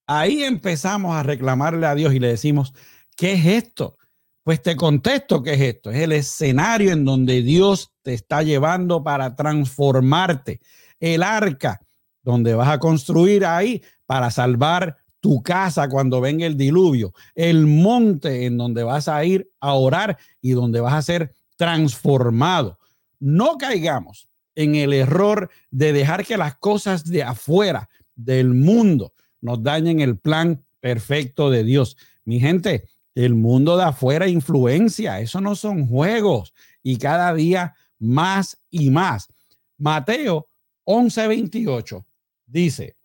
[0.06, 2.74] Ahí empezamos a reclamarle a Dios y le decimos,
[3.18, 3.98] ¿Qué es esto?
[4.44, 5.90] Pues te contesto qué es esto.
[5.90, 10.62] Es el escenario en donde Dios te está llevando para transformarte.
[11.00, 11.82] El arca
[12.22, 17.12] donde vas a construir ahí para salvar tu casa cuando venga el diluvio.
[17.34, 22.78] El monte en donde vas a ir a orar y donde vas a ser transformado.
[23.20, 29.62] No caigamos en el error de dejar que las cosas de afuera del mundo nos
[29.62, 31.96] dañen el plan perfecto de Dios.
[32.26, 38.60] Mi gente, el mundo de afuera influencia, eso no son juegos y cada día más
[38.72, 39.28] y más.
[39.78, 40.50] Mateo
[40.86, 42.04] 11:28
[42.48, 42.98] dice,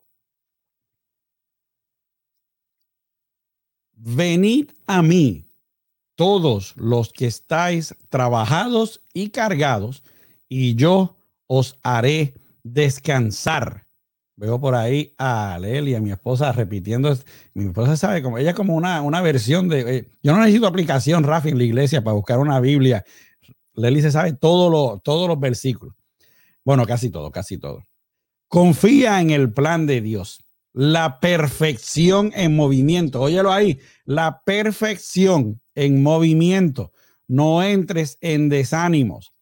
[3.92, 5.44] venid a mí
[6.14, 10.02] todos los que estáis trabajados y cargados,
[10.48, 13.86] y yo os haré descansar.
[14.36, 17.16] Veo por ahí a Leli, a mi esposa, repitiendo.
[17.54, 19.96] Mi esposa sabe como, ella es como una, una versión de.
[19.96, 23.04] Eh, yo no necesito aplicación, Rafi, en la iglesia para buscar una Biblia.
[23.74, 25.94] Leli se sabe todo todos los versículos.
[26.64, 27.84] Bueno, casi todo, casi todo.
[28.48, 30.44] Confía en el plan de Dios.
[30.72, 33.20] La perfección en movimiento.
[33.20, 33.80] Óyelo ahí.
[34.04, 36.92] La perfección en movimiento.
[37.28, 39.32] No entres en desánimos.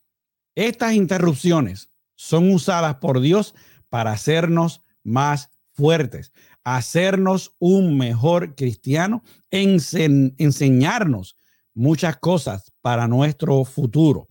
[0.55, 1.90] Estas interrupciones
[2.21, 3.55] son usadas por Dios
[3.89, 6.33] para hacernos más fuertes,
[6.65, 11.39] hacernos un mejor cristiano, enseñarnos
[11.73, 14.29] muchas cosas para nuestro futuro.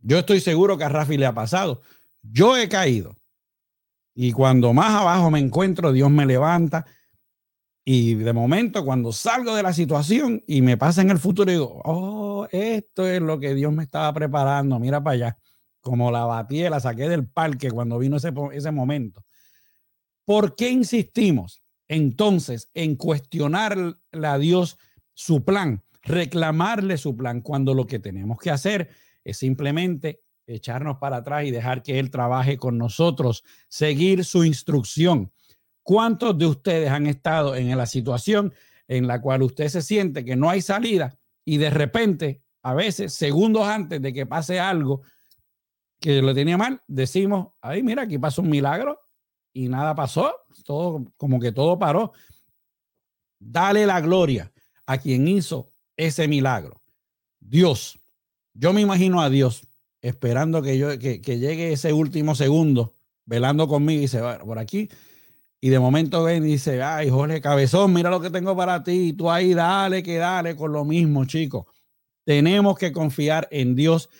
[0.00, 1.80] Yo estoy seguro que a Rafi le ha pasado.
[2.22, 3.16] Yo he caído.
[4.14, 6.84] Y cuando más abajo me encuentro, Dios me levanta.
[7.86, 11.80] Y de momento, cuando salgo de la situación y me pasa en el futuro, digo,
[11.86, 14.78] oh, esto es lo que Dios me estaba preparando.
[14.78, 15.38] Mira para allá.
[15.84, 19.22] Como la batí, la saqué del parque cuando vino ese, ese momento.
[20.24, 24.78] ¿Por qué insistimos entonces en cuestionarle a Dios
[25.12, 28.88] su plan, reclamarle su plan, cuando lo que tenemos que hacer
[29.24, 35.32] es simplemente echarnos para atrás y dejar que Él trabaje con nosotros, seguir su instrucción?
[35.82, 38.54] ¿Cuántos de ustedes han estado en la situación
[38.88, 43.12] en la cual usted se siente que no hay salida y de repente, a veces,
[43.12, 45.02] segundos antes de que pase algo
[46.04, 49.00] que lo tenía mal, decimos, ay, mira, aquí pasó un milagro
[49.54, 52.12] y nada pasó, todo como que todo paró.
[53.38, 54.52] Dale la gloria
[54.84, 56.82] a quien hizo ese milagro.
[57.40, 57.98] Dios,
[58.52, 59.66] yo me imagino a Dios
[60.02, 62.92] esperando que yo que, llegue ese último segundo,
[63.24, 64.90] velando conmigo y se va por aquí.
[65.58, 69.08] Y de momento ven y dice, ay, Jorge Cabezón, mira lo que tengo para ti.
[69.08, 71.64] Y tú ahí, dale, que dale con lo mismo, chicos.
[72.26, 74.10] Tenemos que confiar en Dios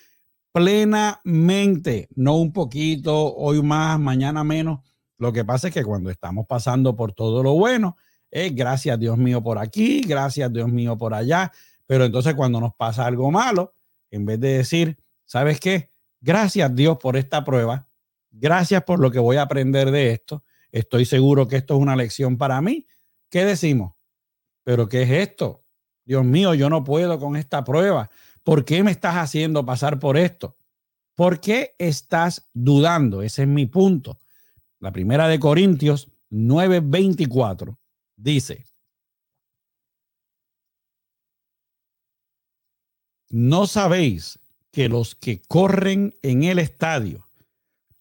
[0.54, 4.80] plenamente, no un poquito, hoy más, mañana menos
[5.18, 7.96] lo que pasa es que cuando estamos pasando por todo lo bueno,
[8.30, 11.52] es gracias Dios mío por aquí, gracias Dios mío por allá,
[11.86, 13.74] pero entonces cuando nos pasa algo malo,
[14.10, 15.90] en vez de decir, ¿sabes qué?
[16.20, 17.88] Gracias Dios por esta prueba,
[18.36, 20.42] Gracias por lo que voy a aprender de esto.
[20.72, 22.84] Estoy seguro que esto es una lección para mí.
[23.30, 23.94] ¿Qué decimos?
[24.64, 25.64] ¿Pero qué es esto?
[26.04, 28.10] Dios mío, yo no puedo con esta prueba.
[28.44, 30.57] ¿Por qué me estás haciendo pasar por esto?
[31.14, 33.22] ¿Por qué estás dudando?
[33.22, 34.18] Ese es mi punto.
[34.80, 37.78] La primera de Corintios 9:24
[38.16, 38.66] dice,
[43.30, 44.38] ¿no sabéis
[44.70, 47.26] que los que corren en el estadio,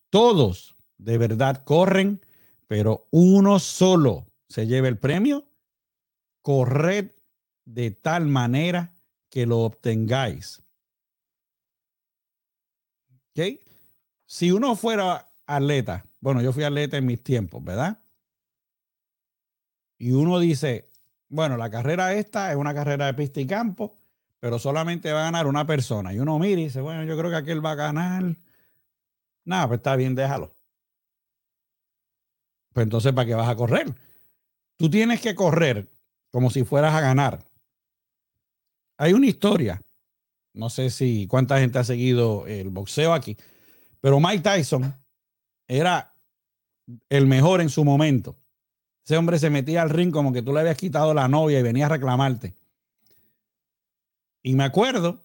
[0.10, 2.20] todos de verdad corren,
[2.68, 5.48] pero uno solo se lleva el premio?
[6.42, 7.12] Corred
[7.64, 8.94] de tal manera
[9.34, 10.62] que lo obtengáis.
[13.32, 13.60] ¿Ok?
[14.28, 17.98] Si uno fuera atleta, bueno, yo fui atleta en mis tiempos, ¿verdad?
[19.98, 20.92] Y uno dice,
[21.30, 23.98] bueno, la carrera esta es una carrera de pista y campo,
[24.40, 26.14] pero solamente va a ganar una persona.
[26.14, 28.36] Y uno mira y dice, bueno, yo creo que aquel va a ganar.
[29.46, 30.54] Nada, pues está bien, déjalo.
[32.72, 33.96] Pues entonces, ¿para qué vas a correr?
[34.76, 35.90] Tú tienes que correr
[36.30, 37.44] como si fueras a ganar.
[38.98, 39.82] Hay una historia,
[40.54, 43.38] no sé si cuánta gente ha seguido el boxeo aquí,
[44.02, 44.94] pero Mike Tyson
[45.68, 46.14] era
[47.10, 48.36] el mejor en su momento.
[49.06, 51.64] Ese hombre se metía al ring como que tú le habías quitado la novia y
[51.64, 52.54] venía a reclamarte.
[54.42, 55.22] Y me acuerdo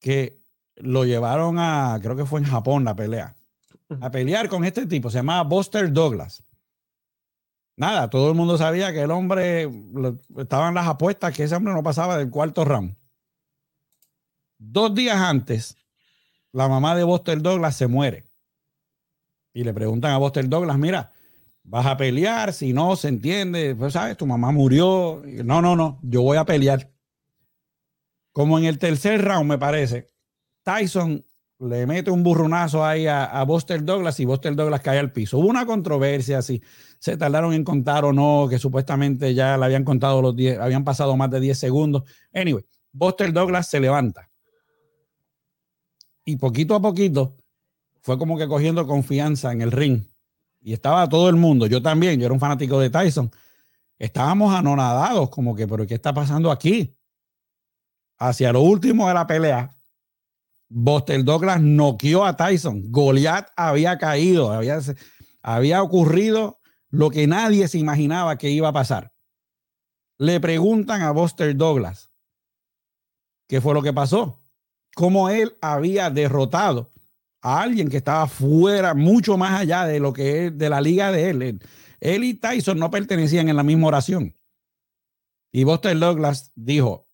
[0.00, 0.40] que
[0.76, 3.34] lo llevaron a, creo que fue en Japón la pelea,
[4.00, 6.42] a pelear con este tipo, se llamaba Buster Douglas.
[7.76, 9.70] Nada, todo el mundo sabía que el hombre,
[10.36, 12.96] estaban las apuestas que ese hombre no pasaba del cuarto round.
[14.58, 15.76] Dos días antes,
[16.52, 18.24] la mamá de Buster Douglas se muere.
[19.52, 21.12] Y le preguntan a Buster Douglas, mira,
[21.62, 25.22] vas a pelear, si no se entiende, pues sabes, tu mamá murió.
[25.44, 26.90] No, no, no, yo voy a pelear.
[28.32, 30.08] Como en el tercer round, me parece,
[30.62, 31.24] Tyson
[31.60, 35.38] le mete un burrunazo ahí a, Buster Douglas y Buster Douglas cae al piso.
[35.38, 36.62] Hubo una controversia si
[36.98, 40.84] se tardaron en contar o no, que supuestamente ya le habían contado los 10, habían
[40.84, 42.04] pasado más de 10 segundos.
[42.32, 44.27] Anyway, Buster Douglas se levanta.
[46.28, 47.38] Y poquito a poquito
[48.02, 50.02] fue como que cogiendo confianza en el ring.
[50.60, 53.30] Y estaba todo el mundo, yo también, yo era un fanático de Tyson.
[53.98, 56.94] Estábamos anonadados, como que, pero ¿qué está pasando aquí?
[58.18, 59.74] Hacia lo último de la pelea,
[60.68, 62.92] Buster Douglas noqueó a Tyson.
[62.92, 64.80] Goliath había caído, había,
[65.40, 66.58] había ocurrido
[66.90, 69.14] lo que nadie se imaginaba que iba a pasar.
[70.18, 72.10] Le preguntan a Buster Douglas
[73.46, 74.42] qué fue lo que pasó,
[74.98, 76.90] cómo él había derrotado
[77.40, 81.12] a alguien que estaba fuera, mucho más allá de lo que es de la liga
[81.12, 81.60] de él.
[82.00, 84.34] Él y Tyson no pertenecían en la misma oración.
[85.52, 87.06] Y Buster Douglas dijo,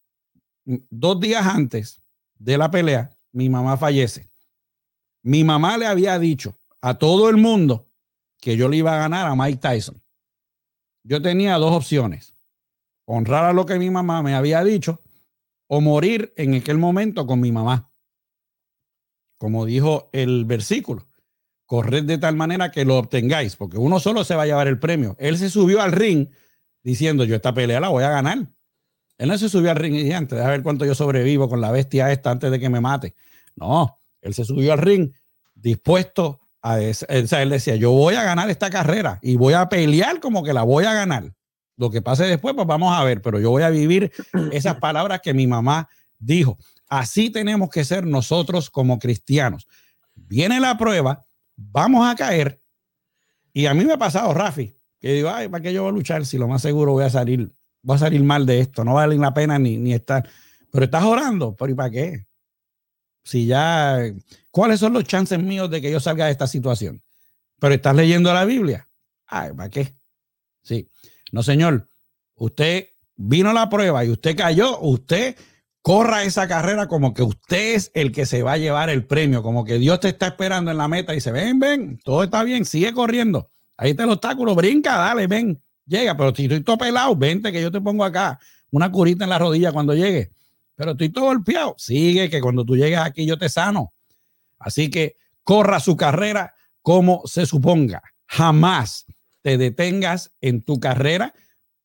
[0.64, 2.00] dos días antes
[2.38, 4.30] de la pelea, mi mamá fallece.
[5.22, 7.86] Mi mamá le había dicho a todo el mundo
[8.40, 10.02] que yo le iba a ganar a Mike Tyson.
[11.02, 12.32] Yo tenía dos opciones.
[13.04, 15.03] Honrar a lo que mi mamá me había dicho
[15.74, 17.90] o morir en aquel momento con mi mamá.
[19.38, 21.08] Como dijo el versículo,
[21.66, 24.78] corred de tal manera que lo obtengáis, porque uno solo se va a llevar el
[24.78, 25.16] premio.
[25.18, 26.28] Él se subió al ring
[26.84, 28.46] diciendo, yo esta pelea la voy a ganar.
[29.18, 31.60] Él no se subió al ring y dije, antes, a ver cuánto yo sobrevivo con
[31.60, 33.16] la bestia esta antes de que me mate.
[33.56, 35.12] No, él se subió al ring
[35.56, 36.78] dispuesto a...
[36.78, 40.62] él decía, yo voy a ganar esta carrera y voy a pelear como que la
[40.62, 41.33] voy a ganar.
[41.76, 44.12] Lo que pase después, pues vamos a ver, pero yo voy a vivir
[44.52, 46.58] esas palabras que mi mamá dijo.
[46.88, 49.66] Así tenemos que ser nosotros como cristianos.
[50.14, 51.24] Viene la prueba,
[51.56, 52.60] vamos a caer.
[53.52, 55.94] Y a mí me ha pasado, Rafi, que digo, ay, ¿para qué yo voy a
[55.94, 57.50] luchar si lo más seguro voy a salir
[57.88, 60.28] va a salir mal de esto, no vale la pena ni, ni estar.
[60.70, 62.26] Pero estás orando, ¿pero y para qué?
[63.22, 63.98] Si ya,
[64.50, 67.02] ¿cuáles son los chances míos de que yo salga de esta situación?
[67.58, 68.88] Pero estás leyendo la Biblia.
[69.26, 69.94] Ay, ¿para qué?
[70.62, 70.88] Sí.
[71.34, 71.88] No, señor.
[72.36, 75.34] Usted vino la prueba y usted cayó, usted
[75.82, 79.42] corra esa carrera como que usted es el que se va a llevar el premio,
[79.42, 82.44] como que Dios te está esperando en la meta y dice, ven, ven, todo está
[82.44, 83.50] bien, sigue corriendo.
[83.76, 85.60] Ahí está el obstáculo, brinca, dale, ven.
[85.86, 88.38] Llega, pero si estoy todo pelado, vente que yo te pongo acá
[88.70, 90.30] una curita en la rodilla cuando llegue.
[90.76, 91.74] Pero estoy todo golpeado.
[91.78, 93.92] Sigue que cuando tú llegues aquí yo te sano.
[94.60, 98.04] Así que corra su carrera como se suponga.
[98.26, 99.04] Jamás
[99.44, 101.34] te detengas en tu carrera.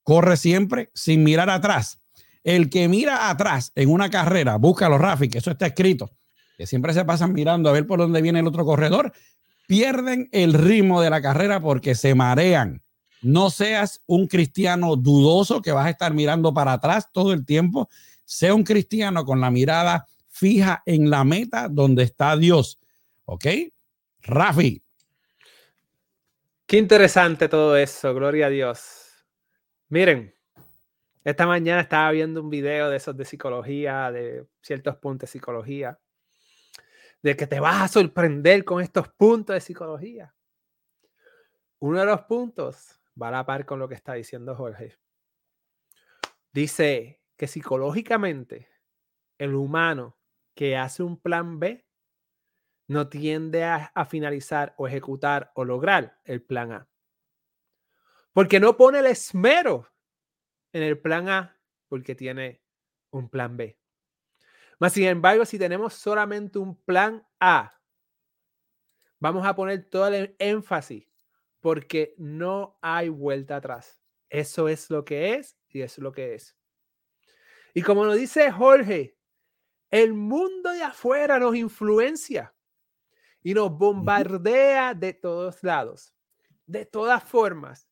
[0.02, 2.00] Corre siempre sin mirar atrás.
[2.44, 6.10] El que mira atrás en una carrera, búscalo, Rafi, que eso está escrito,
[6.58, 9.14] que siempre se pasan mirando a ver por dónde viene el otro corredor,
[9.68, 12.82] pierden el ritmo de la carrera porque se marean
[13.22, 17.90] no seas un cristiano dudoso que vas a estar mirando para atrás todo el tiempo.
[18.26, 22.80] Sea un cristiano con la mirada fija en la meta donde está Dios.
[23.26, 23.46] ¿Ok?
[24.22, 24.82] Rafi.
[26.70, 29.26] Qué interesante todo eso, gloria a Dios.
[29.88, 30.36] Miren,
[31.24, 36.00] esta mañana estaba viendo un video de esos de psicología, de ciertos puntos de psicología,
[37.24, 40.36] de que te vas a sorprender con estos puntos de psicología.
[41.80, 44.96] Uno de los puntos va a la par con lo que está diciendo Jorge.
[46.54, 48.70] Dice que psicológicamente
[49.40, 50.20] el humano
[50.54, 51.89] que hace un plan B
[52.90, 56.90] no tiende a, finalizar o ejecutar o lograr el plan A.
[58.34, 59.88] Porque no pone el esmero
[60.74, 61.56] en el plan A
[61.88, 62.64] porque tiene
[63.12, 63.78] un plan B.
[64.80, 67.80] Más sin embargo, si tenemos solamente un plan A,
[69.20, 71.08] vamos a poner todo el énfasis
[71.60, 74.02] porque no hay vuelta atrás.
[74.30, 76.58] Eso es lo que es y es lo que es.
[77.76, 79.16] Y como nos dice Jorge,
[79.92, 82.56] el mundo de afuera nos influencia
[83.44, 86.14] y nos bombardea de todos lados,
[86.66, 87.88] de todas formas.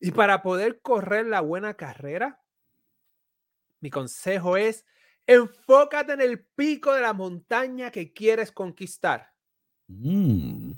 [0.00, 2.42] Y para poder correr la buena carrera,
[3.80, 4.84] mi consejo es,
[5.26, 9.32] enfócate en el pico de la montaña que quieres conquistar.
[9.88, 10.72] Mm.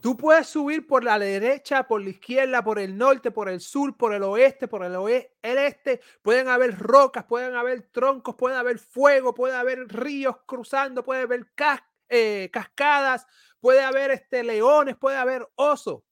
[0.00, 3.94] Tú puedes subir por la derecha, por la izquierda, por el norte, por el sur,
[3.98, 6.00] por el oeste, por el, oeste, el este.
[6.22, 11.52] Pueden haber rocas, pueden haber troncos, puede haber fuego, puede haber ríos cruzando, puede haber
[11.54, 13.26] cascas eh, cascadas,
[13.60, 16.02] puede haber este, leones, puede haber osos.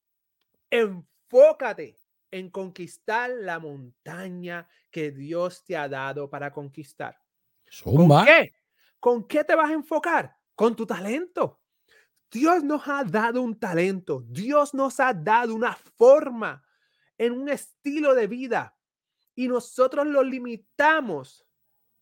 [0.70, 1.98] Enfócate
[2.30, 7.18] en conquistar la montaña que Dios te ha dado para conquistar.
[7.82, 8.54] ¿Con qué?
[9.00, 10.36] ¿Con qué te vas a enfocar?
[10.54, 11.60] Con tu talento.
[12.30, 14.22] Dios nos ha dado un talento.
[14.26, 16.62] Dios nos ha dado una forma
[17.16, 18.76] en un estilo de vida
[19.34, 21.46] y nosotros lo limitamos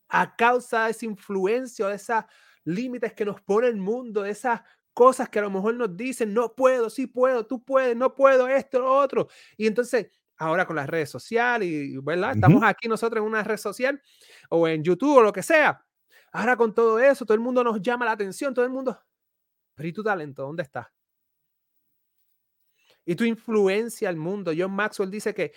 [0.09, 2.29] a causa de esa influencia o de esa
[2.67, 4.61] límites que nos pone el mundo, esas
[4.93, 8.49] cosas que a lo mejor nos dicen, no puedo, sí puedo, tú puedes, no puedo,
[8.49, 9.29] esto, lo otro.
[9.57, 12.33] Y entonces, ahora con las redes sociales, y, ¿verdad?
[12.35, 14.01] Estamos aquí nosotros en una red social
[14.51, 15.85] o en YouTube o lo que sea.
[16.33, 19.01] Ahora con todo eso, todo el mundo nos llama la atención, todo el mundo,
[19.75, 20.43] pero ¿y tu talento?
[20.43, 20.93] ¿Dónde está?
[23.05, 24.53] Y tu influencia al mundo.
[24.57, 25.53] John Maxwell dice que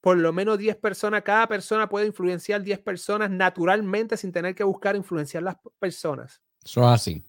[0.00, 4.64] por lo menos 10 personas, cada persona puede influenciar 10 personas naturalmente sin tener que
[4.64, 6.40] buscar influenciar las personas.
[6.68, 7.24] Es así.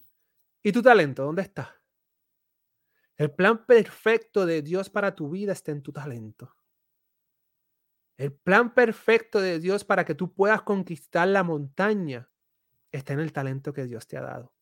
[0.61, 1.23] ¿Y tu talento?
[1.23, 1.73] ¿Dónde está?
[3.15, 6.53] El plan perfecto de Dios para tu vida está en tu talento.
[8.17, 12.29] El plan perfecto de Dios para que tú puedas conquistar la montaña
[12.91, 14.53] está en el talento que Dios te ha dado.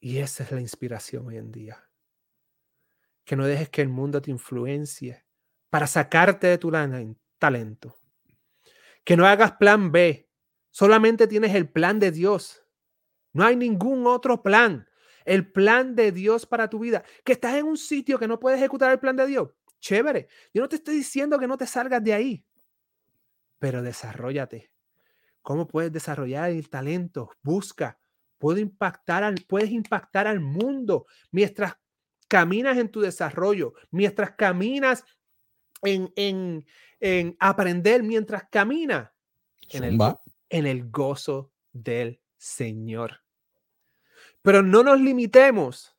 [0.00, 1.90] Y esa es la inspiración hoy en día.
[3.24, 5.26] Que no dejes que el mundo te influencie
[5.68, 6.72] para sacarte de tu
[7.38, 7.98] talento.
[9.04, 10.31] Que no hagas plan B
[10.72, 12.64] Solamente tienes el plan de Dios.
[13.32, 14.88] No hay ningún otro plan.
[15.24, 17.04] El plan de Dios para tu vida.
[17.24, 19.50] Que estás en un sitio que no puedes ejecutar el plan de Dios.
[19.80, 20.28] Chévere.
[20.52, 22.44] Yo no te estoy diciendo que no te salgas de ahí.
[23.58, 24.72] Pero desarrollate.
[25.42, 27.30] ¿Cómo puedes desarrollar el talento?
[27.42, 27.98] Busca.
[28.40, 31.76] impactar al, puedes impactar al mundo mientras
[32.28, 35.04] caminas en tu desarrollo, mientras caminas
[35.82, 39.10] en, en, aprender, mientras caminas
[39.70, 39.98] en el,
[40.52, 43.22] en el gozo del Señor.
[44.42, 45.96] Pero no nos limitemos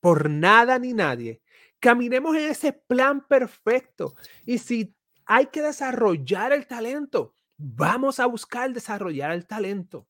[0.00, 1.40] por nada ni nadie.
[1.80, 4.14] Caminemos en ese plan perfecto.
[4.44, 4.94] Y si
[5.24, 10.06] hay que desarrollar el talento, vamos a buscar desarrollar el talento.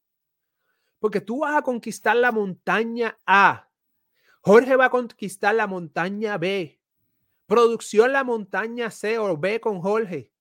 [0.98, 3.68] Porque tú vas a conquistar la montaña A.
[4.40, 6.80] Jorge va a conquistar la montaña B.
[7.46, 10.32] Producción la montaña C o B con Jorge.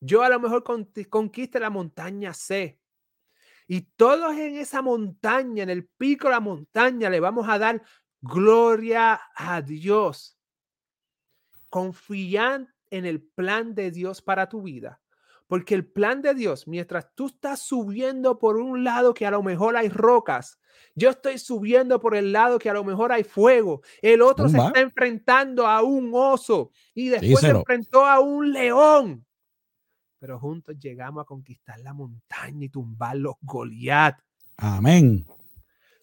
[0.00, 2.78] Yo a lo mejor conquiste la montaña C.
[3.66, 7.82] Y todos en esa montaña, en el pico de la montaña, le vamos a dar
[8.20, 10.38] gloria a Dios.
[11.68, 15.00] Confían en el plan de Dios para tu vida.
[15.46, 19.42] Porque el plan de Dios, mientras tú estás subiendo por un lado que a lo
[19.42, 20.58] mejor hay rocas,
[20.94, 24.58] yo estoy subiendo por el lado que a lo mejor hay fuego, el otro se
[24.58, 29.26] está enfrentando a un oso y después se enfrentó a un león
[30.18, 34.18] pero juntos llegamos a conquistar la montaña y tumbar los Goliat.
[34.56, 35.26] Amén.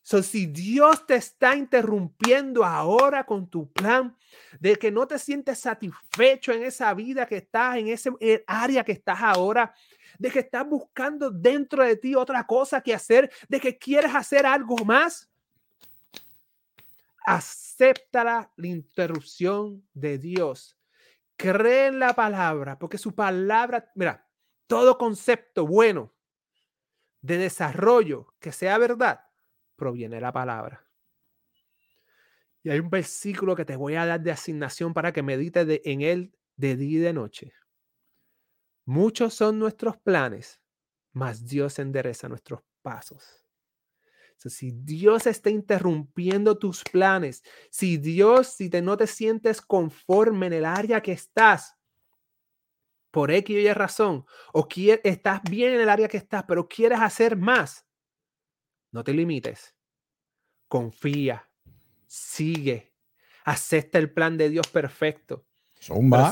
[0.01, 4.15] So, si Dios te está interrumpiendo ahora con tu plan
[4.59, 8.83] de que no te sientes satisfecho en esa vida que estás, en ese eh, área
[8.83, 9.73] que estás ahora,
[10.19, 14.45] de que estás buscando dentro de ti otra cosa que hacer, de que quieres hacer
[14.45, 15.27] algo más,
[17.25, 20.74] acepta la interrupción de Dios
[21.37, 24.29] Cree en la palabra, porque su palabra, mira,
[24.67, 26.13] todo concepto bueno
[27.21, 29.21] de desarrollo que sea verdad,
[29.75, 30.87] proviene de la palabra.
[32.63, 36.01] Y hay un versículo que te voy a dar de asignación para que medites en
[36.01, 37.53] él de día y de noche.
[38.85, 40.61] Muchos son nuestros planes,
[41.11, 43.44] mas Dios endereza nuestros pasos.
[44.37, 50.53] Si Dios está interrumpiendo tus planes, si Dios, si te, no te sientes conforme en
[50.53, 51.75] el área que estás,
[53.11, 54.67] por X y Y razón, o
[55.03, 57.85] estás bien en el área que estás, pero quieres hacer más,
[58.91, 59.73] no te limites.
[60.67, 61.49] Confía,
[62.07, 62.93] sigue,
[63.45, 65.45] acepta el plan de Dios perfecto.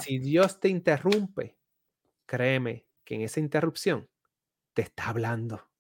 [0.02, 1.58] si Dios te interrumpe,
[2.26, 4.10] créeme que en esa interrupción
[4.74, 5.73] te está hablando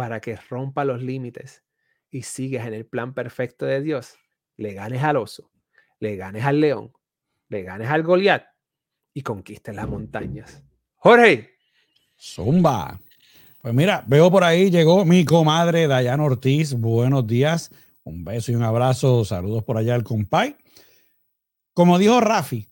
[0.00, 1.62] para que rompa los límites
[2.10, 4.14] y sigas en el plan perfecto de Dios.
[4.56, 5.50] Le ganes al oso,
[5.98, 6.94] le ganes al león,
[7.50, 8.46] le ganes al Goliat
[9.12, 10.64] y conquistes las montañas.
[10.94, 11.50] Jorge.
[12.18, 12.98] Zumba.
[13.60, 16.72] Pues mira, veo por ahí, llegó mi comadre Dayana Ortiz.
[16.72, 17.70] Buenos días.
[18.02, 19.26] Un beso y un abrazo.
[19.26, 20.56] Saludos por allá al compay.
[21.74, 22.70] Como dijo Rafi,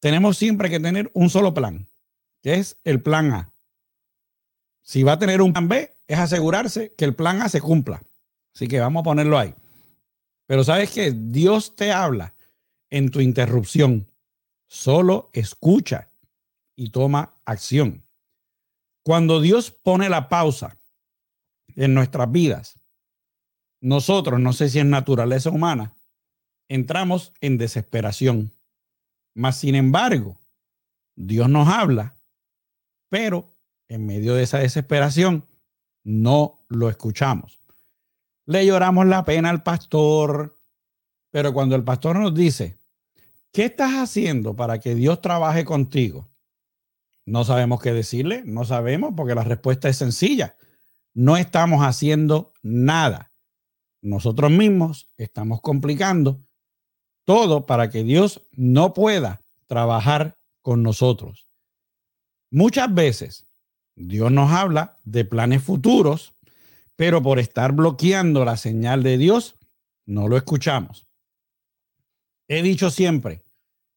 [0.00, 1.88] tenemos siempre que tener un solo plan,
[2.42, 3.51] que es el plan A.
[4.82, 8.02] Si va a tener un plan B, es asegurarse que el plan A se cumpla.
[8.54, 9.54] Así que vamos a ponerlo ahí.
[10.46, 12.34] Pero sabes que Dios te habla
[12.90, 14.06] en tu interrupción.
[14.66, 16.10] Solo escucha
[16.76, 18.02] y toma acción.
[19.04, 20.76] Cuando Dios pone la pausa
[21.74, 22.78] en nuestras vidas,
[23.80, 25.94] nosotros, no sé si es naturaleza humana,
[26.68, 28.52] entramos en desesperación.
[29.34, 30.38] Mas, sin embargo,
[31.16, 32.16] Dios nos habla,
[33.08, 33.51] pero
[33.94, 35.46] en medio de esa desesperación
[36.04, 37.60] no lo escuchamos.
[38.46, 40.56] Le lloramos la pena al pastor,
[41.30, 42.76] pero cuando el pastor nos dice,
[43.52, 46.28] ¿qué estás haciendo para que Dios trabaje contigo?
[47.24, 50.56] No sabemos qué decirle, no sabemos porque la respuesta es sencilla.
[51.14, 53.32] No estamos haciendo nada
[54.02, 56.44] nosotros mismos estamos complicando
[57.24, 61.46] todo para que Dios no pueda trabajar con nosotros.
[62.50, 63.46] Muchas veces
[63.94, 66.34] Dios nos habla de planes futuros,
[66.96, 69.56] pero por estar bloqueando la señal de Dios,
[70.06, 71.06] no lo escuchamos.
[72.48, 73.42] He dicho siempre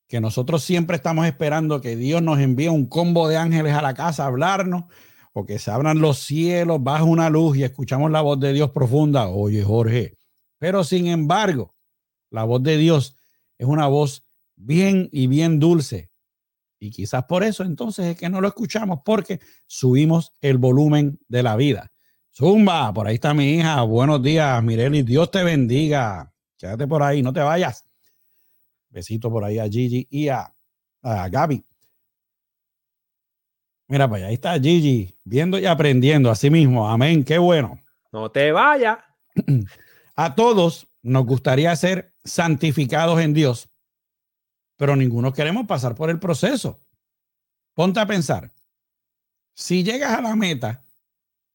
[0.07, 3.93] que nosotros siempre estamos esperando que Dios nos envíe un combo de ángeles a la
[3.93, 4.85] casa a hablarnos
[5.33, 8.71] o que se abran los cielos bajo una luz y escuchamos la voz de Dios
[8.71, 9.27] profunda.
[9.27, 10.17] Oye, Jorge,
[10.59, 11.75] pero sin embargo,
[12.29, 13.17] la voz de Dios
[13.57, 14.23] es una voz
[14.55, 16.09] bien y bien dulce.
[16.85, 21.41] Y quizás por eso entonces es que no lo escuchamos porque subimos el volumen de
[21.41, 21.91] la vida.
[22.31, 23.81] Zumba, por ahí está mi hija.
[23.81, 25.01] Buenos días, Mireli.
[25.01, 26.31] Dios te bendiga.
[26.57, 27.85] Quédate por ahí, no te vayas.
[28.89, 30.53] Besito por ahí a Gigi y a,
[31.01, 31.65] a Gaby.
[33.87, 36.29] Mira, pues ahí está Gigi, viendo y aprendiendo.
[36.29, 37.79] Así mismo, amén, qué bueno.
[38.11, 38.99] No te vayas.
[40.15, 43.69] A todos nos gustaría ser santificados en Dios,
[44.77, 46.79] pero ninguno queremos pasar por el proceso.
[47.73, 48.53] Ponte a pensar,
[49.53, 50.85] si llegas a la meta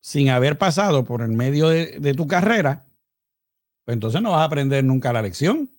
[0.01, 2.87] sin haber pasado por el medio de, tu carrera,
[3.85, 5.71] pues entonces no vas a aprender nunca la lección.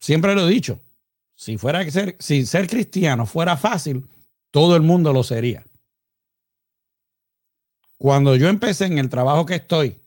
[0.00, 0.80] Siempre lo he dicho,
[1.34, 4.08] si fuera ser, si ser cristiano fuera fácil,
[4.50, 5.66] todo el mundo lo sería.
[7.96, 10.00] Cuando yo empecé en el trabajo que estoy,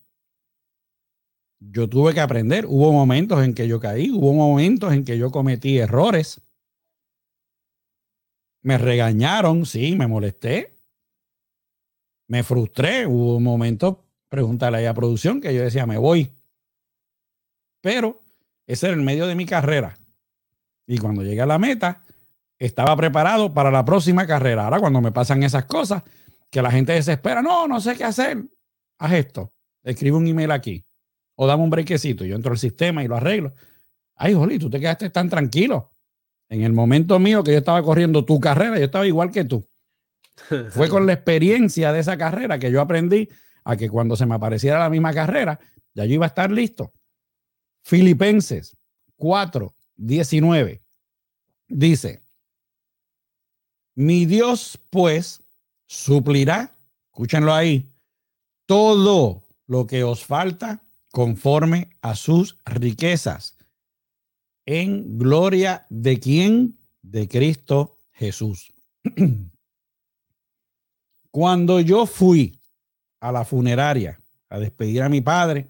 [1.61, 2.65] yo tuve que aprender.
[2.67, 6.41] Hubo momentos en que yo caí, hubo momentos en que yo cometí errores.
[8.63, 10.75] Me regañaron, sí, me molesté.
[12.27, 13.05] Me frustré.
[13.05, 13.97] Hubo momentos,
[14.27, 16.31] pregúntale ahí a producción, que yo decía, me voy.
[17.81, 18.21] Pero
[18.65, 19.97] ese era el medio de mi carrera.
[20.87, 22.03] Y cuando llegué a la meta,
[22.57, 24.65] estaba preparado para la próxima carrera.
[24.65, 26.03] Ahora, cuando me pasan esas cosas,
[26.49, 28.43] que la gente desespera, no, no sé qué hacer,
[28.97, 29.53] haz esto.
[29.83, 30.85] Escribe un email aquí.
[31.41, 32.23] O dame un brequecito.
[32.23, 33.51] Yo entro al sistema y lo arreglo.
[34.13, 35.91] Ay, Joli, tú te quedaste tan tranquilo.
[36.49, 39.67] En el momento mío que yo estaba corriendo tu carrera, yo estaba igual que tú.
[40.69, 43.27] Fue con la experiencia de esa carrera que yo aprendí
[43.63, 45.59] a que cuando se me apareciera la misma carrera,
[45.95, 46.93] ya yo iba a estar listo.
[47.81, 48.77] Filipenses
[49.15, 50.83] 4, 19
[51.67, 52.21] dice,
[53.95, 55.41] mi Dios, pues,
[55.87, 56.77] suplirá,
[57.07, 57.91] escúchenlo ahí,
[58.67, 63.57] todo lo que os falta conforme a sus riquezas
[64.65, 66.77] en gloria de quién?
[67.01, 68.73] De Cristo Jesús.
[71.31, 72.59] Cuando yo fui
[73.19, 75.67] a la funeraria a despedir a mi padre,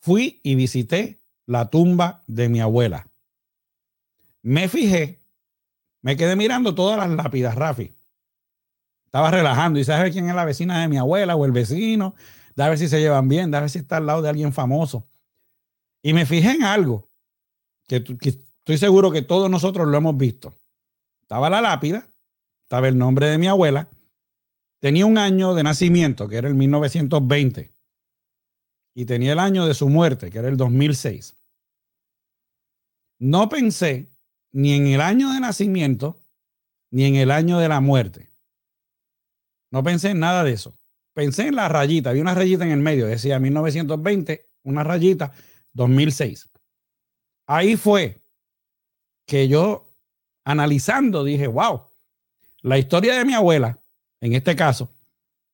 [0.00, 3.06] fui y visité la tumba de mi abuela.
[4.42, 5.22] Me fijé
[6.02, 7.94] me quedé mirando todas las lápidas, Rafi.
[9.06, 12.14] Estaba relajando y sabes quién es la vecina de mi abuela o el vecino.
[12.54, 14.28] Da a ver si se llevan bien, da a ver si está al lado de
[14.28, 15.06] alguien famoso.
[16.02, 17.08] Y me fijé en algo
[17.86, 20.54] que, que estoy seguro que todos nosotros lo hemos visto.
[21.22, 22.06] Estaba la lápida,
[22.62, 23.88] estaba el nombre de mi abuela,
[24.80, 27.72] tenía un año de nacimiento, que era el 1920,
[28.94, 31.34] y tenía el año de su muerte, que era el 2006.
[33.18, 34.10] No pensé
[34.50, 36.20] ni en el año de nacimiento,
[36.90, 38.30] ni en el año de la muerte.
[39.70, 40.74] No pensé en nada de eso.
[41.14, 45.32] Pensé en la rayita, había una rayita en el medio, decía 1920, una rayita,
[45.72, 46.48] 2006.
[47.46, 48.22] Ahí fue
[49.26, 49.90] que yo,
[50.44, 51.82] analizando, dije, wow,
[52.62, 53.78] la historia de mi abuela,
[54.20, 54.92] en este caso,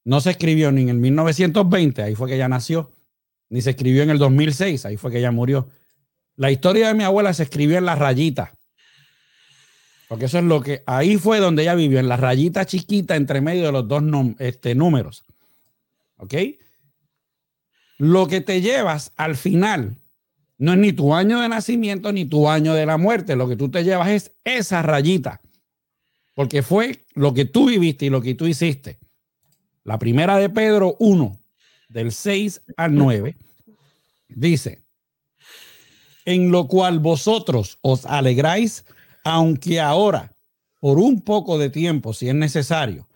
[0.05, 2.93] no se escribió ni en el 1920, ahí fue que ella nació,
[3.49, 5.69] ni se escribió en el 2006, ahí fue que ella murió.
[6.37, 8.55] La historia de mi abuela se escribió en la rayita.
[10.09, 13.41] Porque eso es lo que, ahí fue donde ella vivió, en la rayita chiquita entre
[13.41, 14.03] medio de los dos
[14.39, 15.25] este, números.
[16.19, 16.35] ¿Ok?
[17.99, 19.99] Lo que te llevas al final
[20.59, 23.37] no es ni tu año de nacimiento ni tu año de la muerte.
[23.37, 25.41] Lo que tú te llevas es esa rayita.
[26.35, 28.99] Porque fue lo que tú viviste y lo que tú hiciste.
[29.85, 31.41] La primera de Pedro 1,
[31.89, 33.37] del 6 al 9,
[34.29, 34.85] dice,
[36.25, 38.85] en lo cual vosotros os alegráis
[39.25, 40.33] aunque ahora,
[40.81, 43.09] por un poco de tiempo, si es necesario,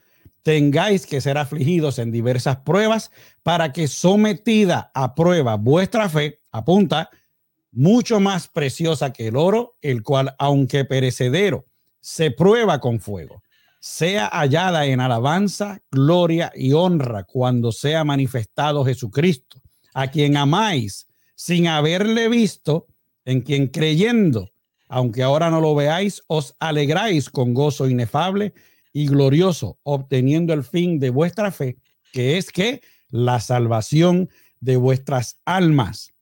[0.43, 3.11] tengáis que ser afligidos en diversas pruebas
[3.43, 7.11] para que sometida a prueba vuestra fe, apunta,
[7.70, 11.64] mucho más preciosa que el oro, el cual, aunque perecedero,
[12.01, 13.43] se prueba con fuego,
[13.80, 19.62] sea hallada en alabanza, gloria y honra cuando sea manifestado Jesucristo,
[19.95, 22.86] a quien amáis sin haberle visto,
[23.24, 24.53] en quien creyendo
[24.93, 28.53] aunque ahora no lo veáis, os alegráis con gozo inefable
[28.93, 31.76] y glorioso, obteniendo el fin de vuestra fe,
[32.12, 34.28] que es que la salvación
[34.61, 36.12] de vuestras almas.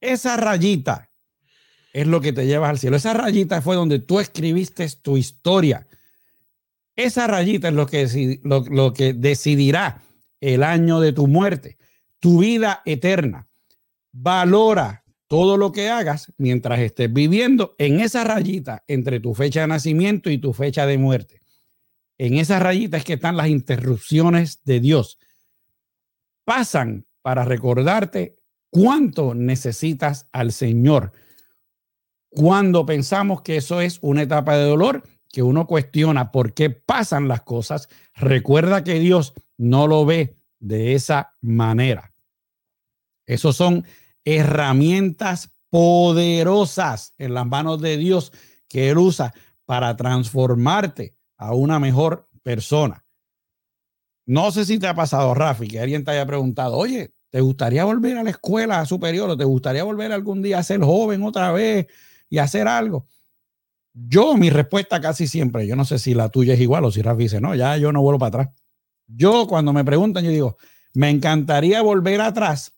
[0.00, 1.10] Esa rayita
[1.92, 2.96] es lo que te llevas al cielo.
[2.96, 5.86] Esa rayita fue donde tú escribiste tu historia.
[6.96, 10.02] Esa rayita es lo que, lo, lo que decidirá
[10.40, 11.78] el año de tu muerte,
[12.18, 13.46] tu vida eterna.
[14.10, 19.68] Valora todo lo que hagas mientras estés viviendo en esa rayita entre tu fecha de
[19.68, 21.41] nacimiento y tu fecha de muerte.
[22.18, 25.18] En esa rayita es que están las interrupciones de Dios.
[26.44, 28.38] Pasan para recordarte
[28.70, 31.12] cuánto necesitas al Señor.
[32.28, 37.28] Cuando pensamos que eso es una etapa de dolor, que uno cuestiona por qué pasan
[37.28, 42.12] las cosas, recuerda que Dios no lo ve de esa manera.
[43.26, 43.86] Esos son
[44.24, 48.32] herramientas poderosas en las manos de Dios
[48.68, 49.32] que Él usa
[49.64, 51.14] para transformarte
[51.46, 53.04] a una mejor persona.
[54.26, 57.84] No sé si te ha pasado, Rafi, que alguien te haya preguntado, oye, ¿te gustaría
[57.84, 61.52] volver a la escuela superior o te gustaría volver algún día a ser joven otra
[61.52, 61.86] vez
[62.28, 63.06] y hacer algo?
[63.92, 67.02] Yo, mi respuesta casi siempre, yo no sé si la tuya es igual o si
[67.02, 68.56] Rafi dice, no, ya yo no vuelvo para atrás.
[69.06, 70.56] Yo cuando me preguntan, yo digo,
[70.94, 72.74] me encantaría volver atrás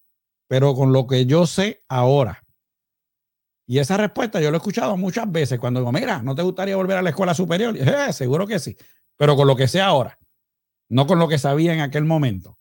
[0.55, 2.44] pero con lo que yo sé ahora.
[3.67, 6.77] Y esa respuesta yo lo he escuchado muchas veces cuando digo, mira, ¿no te gustaría
[6.77, 7.77] volver a la escuela superior?
[7.77, 8.77] Eh, seguro que sí,
[9.17, 10.19] pero con lo que sé ahora,
[10.89, 12.59] no con lo que sabía en aquel momento.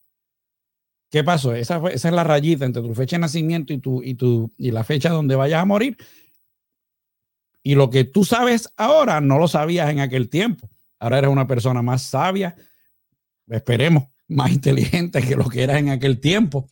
[1.10, 1.54] ¿Qué pasó?
[1.54, 4.70] Esa, esa es la rayita entre tu fecha de nacimiento y, tu, y, tu, y
[4.70, 5.96] la fecha donde vayas a morir.
[7.62, 10.68] Y lo que tú sabes ahora no lo sabías en aquel tiempo.
[10.98, 12.56] Ahora eres una persona más sabia,
[13.46, 16.68] esperemos, más inteligente que lo que eras en aquel tiempo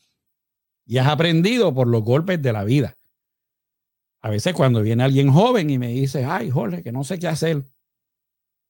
[0.87, 2.97] y has aprendido por los golpes de la vida.
[4.23, 7.29] A veces cuando viene alguien joven y me dice, ay, Jorge, que no sé qué
[7.29, 7.65] hacer,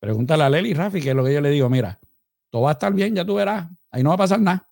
[0.01, 2.01] pregúntale a Leli Rafi, que es lo que yo le digo, mira,
[2.51, 4.67] todo va a estar bien, ya tú verás, ahí no va a pasar nada.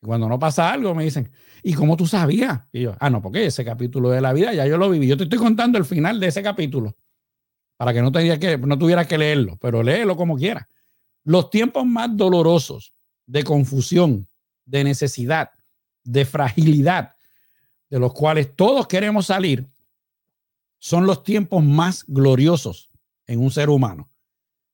[0.00, 1.30] Y cuando no pasa algo, me dicen,
[1.62, 2.60] ¿y cómo tú sabías?
[2.72, 5.08] Y yo, ah, no, porque ese capítulo de la vida ya yo lo viví.
[5.08, 6.96] Yo te estoy contando el final de ese capítulo
[7.76, 10.66] para que no, que, no tuvieras que leerlo, pero léelo como quieras.
[11.24, 12.94] Los tiempos más dolorosos
[13.26, 14.28] de confusión,
[14.64, 15.50] de necesidad,
[16.04, 17.16] de fragilidad
[17.90, 19.66] de los cuales todos queremos salir,
[20.86, 22.92] son los tiempos más gloriosos
[23.26, 24.08] en un ser humano.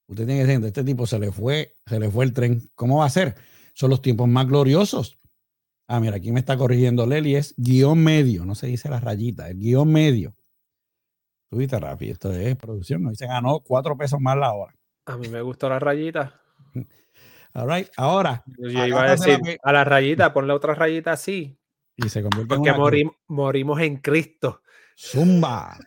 [0.09, 2.61] Usted tiene que decir, este tipo se le fue, se le fue el tren.
[2.75, 3.35] ¿Cómo va a ser?
[3.73, 5.19] Son los tiempos más gloriosos.
[5.89, 9.49] Ah, mira, aquí me está corrigiendo Leli, es guion medio, no se dice la rayita,
[9.49, 10.37] el guion medio.
[11.49, 14.77] Tuviste rápido, esto es producción, nos se ganó cuatro pesos más la hora.
[15.07, 16.43] A mí me gustó la rayita.
[17.55, 17.89] All right.
[17.97, 18.45] Ahora.
[18.59, 21.59] Yo iba a decir a la rayita, ponle otra rayita así.
[21.97, 24.61] Y se convierte Porque en morimos en Cristo.
[24.95, 25.79] Zumba.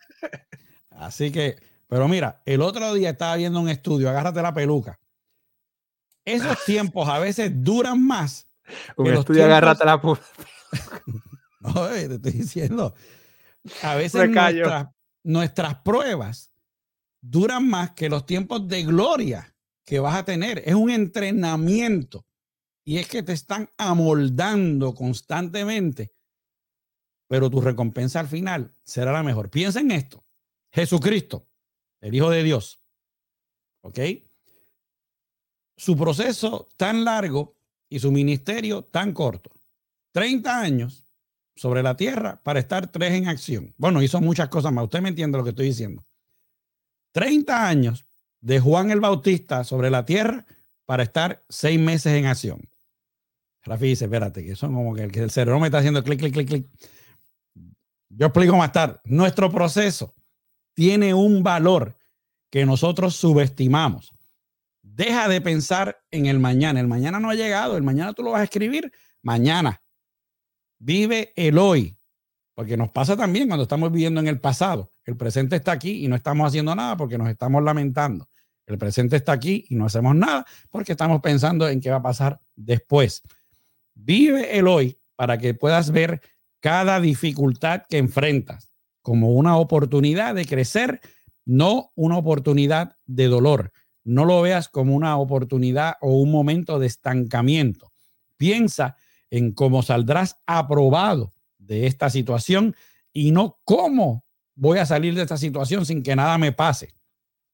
[0.90, 1.56] Así que,
[1.88, 4.98] pero mira, el otro día estaba viendo un estudio, agárrate la peluca.
[6.24, 8.48] Esos tiempos a veces duran más
[8.96, 10.22] Un estudio agarrate la puta.
[11.60, 12.94] no, te estoy diciendo.
[13.82, 14.30] A veces
[15.22, 16.52] nuestras pruebas
[17.20, 19.54] duran más que los tiempos de gloria
[19.84, 20.62] que vas a tener.
[20.64, 22.26] Es un entrenamiento.
[22.84, 26.12] Y es que te están amoldando constantemente.
[27.28, 29.50] Pero tu recompensa al final será la mejor.
[29.50, 30.24] Piensa en esto.
[30.72, 31.48] Jesucristo,
[32.00, 32.80] el Hijo de Dios.
[33.80, 33.98] ¿Ok?
[35.76, 37.56] Su proceso tan largo
[37.88, 39.50] y su ministerio tan corto.
[40.12, 41.04] 30 años
[41.54, 43.74] sobre la tierra para estar tres en acción.
[43.76, 44.84] Bueno, hizo muchas cosas más.
[44.84, 46.04] Usted me entiende lo que estoy diciendo.
[47.12, 48.06] 30 años
[48.40, 50.44] de Juan el Bautista sobre la tierra
[50.84, 52.68] para estar seis meses en acción.
[53.64, 56.48] Rafi dice, espérate, que eso como que el, cerebro me está haciendo clic, clic, clic,
[56.48, 56.66] clic.
[58.16, 58.98] Yo explico más tarde.
[59.04, 60.14] Nuestro proceso
[60.74, 61.96] tiene un valor
[62.50, 64.12] que nosotros subestimamos.
[64.82, 66.80] Deja de pensar en el mañana.
[66.80, 67.76] El mañana no ha llegado.
[67.76, 68.90] El mañana tú lo vas a escribir
[69.22, 69.82] mañana.
[70.78, 71.98] Vive el hoy.
[72.54, 74.90] Porque nos pasa también cuando estamos viviendo en el pasado.
[75.04, 78.28] El presente está aquí y no estamos haciendo nada porque nos estamos lamentando.
[78.64, 82.02] El presente está aquí y no hacemos nada porque estamos pensando en qué va a
[82.02, 83.22] pasar después.
[83.94, 86.22] Vive el hoy para que puedas ver
[86.60, 88.70] cada dificultad que enfrentas
[89.02, 91.00] como una oportunidad de crecer,
[91.44, 93.72] no una oportunidad de dolor.
[94.02, 97.92] No lo veas como una oportunidad o un momento de estancamiento.
[98.36, 98.96] Piensa
[99.30, 102.74] en cómo saldrás aprobado de esta situación
[103.12, 106.94] y no cómo voy a salir de esta situación sin que nada me pase.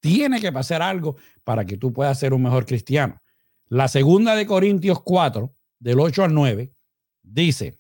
[0.00, 3.20] Tiene que pasar algo para que tú puedas ser un mejor cristiano.
[3.66, 6.74] La segunda de Corintios 4, del 8 al 9,
[7.22, 7.78] dice,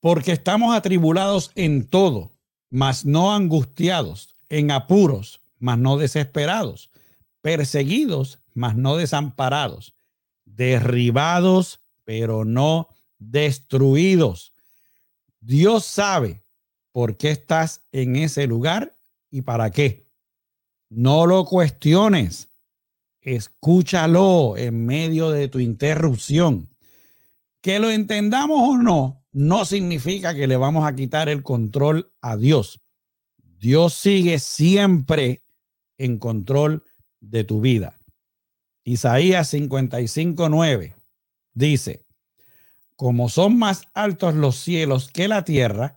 [0.00, 2.32] porque estamos atribulados en todo,
[2.70, 6.90] mas no angustiados, en apuros, mas no desesperados,
[7.42, 9.94] perseguidos, mas no desamparados,
[10.44, 12.88] derribados, pero no
[13.18, 14.52] destruidos.
[15.40, 16.42] Dios sabe
[16.92, 18.94] por qué estás en ese lugar
[19.30, 20.06] y para qué.
[20.88, 22.48] No lo cuestiones.
[23.20, 26.70] Escúchalo en medio de tu interrupción.
[27.60, 32.36] Que lo entendamos o no, no significa que le vamos a quitar el control a
[32.36, 32.80] Dios.
[33.58, 35.42] Dios sigue siempre
[35.96, 36.84] en control
[37.20, 37.98] de tu vida.
[38.84, 40.94] Isaías 55, 9
[41.52, 42.04] dice,
[42.96, 45.96] como son más altos los cielos que la tierra,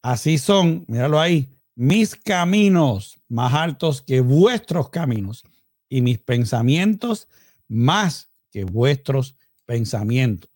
[0.00, 5.44] así son, míralo ahí, mis caminos más altos que vuestros caminos
[5.88, 7.28] y mis pensamientos
[7.68, 10.50] más que vuestros pensamientos.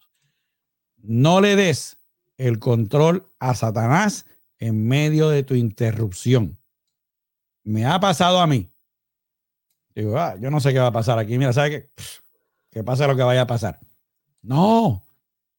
[0.97, 1.96] No le des
[2.37, 4.26] el control a Satanás
[4.59, 6.59] en medio de tu interrupción.
[7.64, 8.70] Me ha pasado a mí.
[9.95, 11.39] Digo, ah, yo no sé qué va a pasar aquí.
[11.39, 11.91] Mira, ¿sabe qué?
[12.70, 13.80] Que pase lo que vaya a pasar.
[14.43, 15.03] No,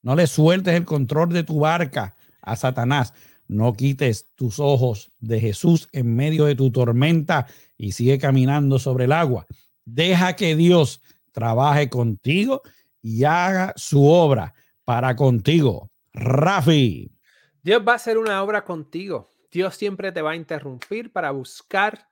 [0.02, 3.14] no le sueltes el control de tu barca a Satanás.
[3.48, 7.48] No quites tus ojos de Jesús en medio de tu tormenta
[7.78, 9.48] y sigue caminando sobre el agua.
[9.86, 11.02] Deja que Dios
[11.32, 12.62] trabaje contigo
[13.02, 14.54] y haga su obra
[14.86, 15.90] para contigo.
[16.20, 17.16] Rafi.
[17.62, 19.30] Dios va a hacer una obra contigo.
[19.52, 22.08] Dios siempre te va a interrumpir para buscar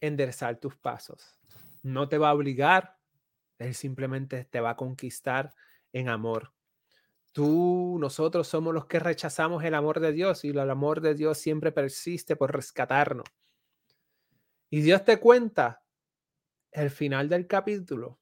[0.00, 1.38] enderezar tus pasos.
[1.82, 2.96] No te va a obligar,
[3.58, 5.54] Él simplemente te va a conquistar
[5.92, 6.52] en amor.
[7.32, 11.38] Tú, nosotros somos los que rechazamos el amor de Dios y el amor de Dios
[11.38, 13.26] siempre persiste por rescatarnos.
[14.70, 15.84] Y Dios te cuenta
[16.72, 18.18] el final del capítulo.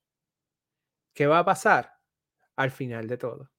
[1.15, 1.95] ¿Qué va a pasar?
[2.57, 3.51] Al final de todo.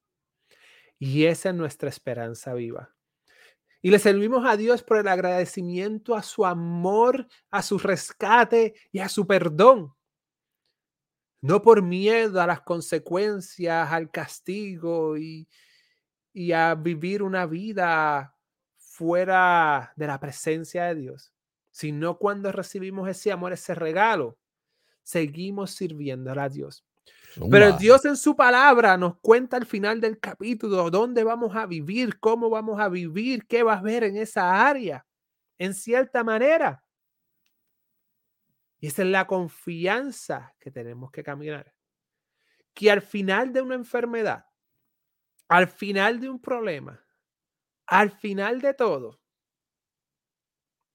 [1.00, 2.94] Y esa es nuestra esperanza viva.
[3.82, 8.98] Y le servimos a Dios por el agradecimiento a su amor, a su rescate y
[8.98, 9.94] a su perdón.
[11.40, 15.48] No por miedo a las consecuencias, al castigo y,
[16.34, 18.36] y a vivir una vida
[18.76, 21.32] fuera de la presencia de Dios,
[21.70, 24.38] sino cuando recibimos ese amor, ese regalo,
[25.02, 26.84] seguimos sirviendo a Dios.
[27.50, 32.18] Pero Dios en su palabra nos cuenta al final del capítulo dónde vamos a vivir,
[32.18, 35.06] cómo vamos a vivir, qué vas a ver en esa área,
[35.58, 36.82] en cierta manera.
[38.80, 41.72] Y esa es la confianza que tenemos que caminar.
[42.74, 44.46] Que al final de una enfermedad,
[45.48, 47.04] al final de un problema,
[47.86, 49.20] al final de todo,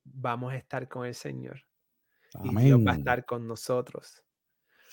[0.04, 1.62] vamos a estar con el Señor.
[2.44, 4.25] Y Dios va a estar con nosotros.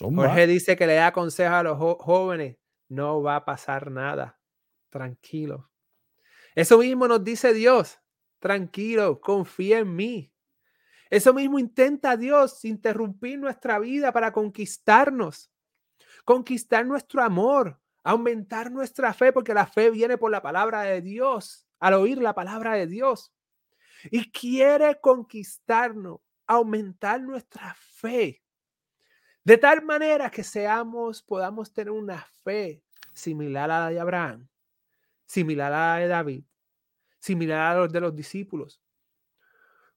[0.02, 2.56] Jorge dice que le da consejo a los jóvenes,
[2.88, 4.40] no va a pasar nada,
[4.90, 5.70] tranquilo.
[6.54, 7.98] Eso mismo nos dice Dios,
[8.38, 10.32] tranquilo, confía en mí.
[11.10, 15.50] Eso mismo intenta Dios interrumpir nuestra vida para conquistarnos.
[16.24, 21.66] conquistar nuestro amor, aumentar nuestra fe, porque la fe viene por la palabra de Dios,
[21.80, 23.32] al oír la palabra de Dios.
[24.10, 28.41] Y quiere conquistarnos, aumentar nuestra fe,
[29.44, 32.82] de tal manera que seamos, podamos tener una fe
[33.12, 34.48] similar a la de Abraham,
[35.26, 36.44] similar a la de David,
[37.18, 38.80] similar a los de los discípulos.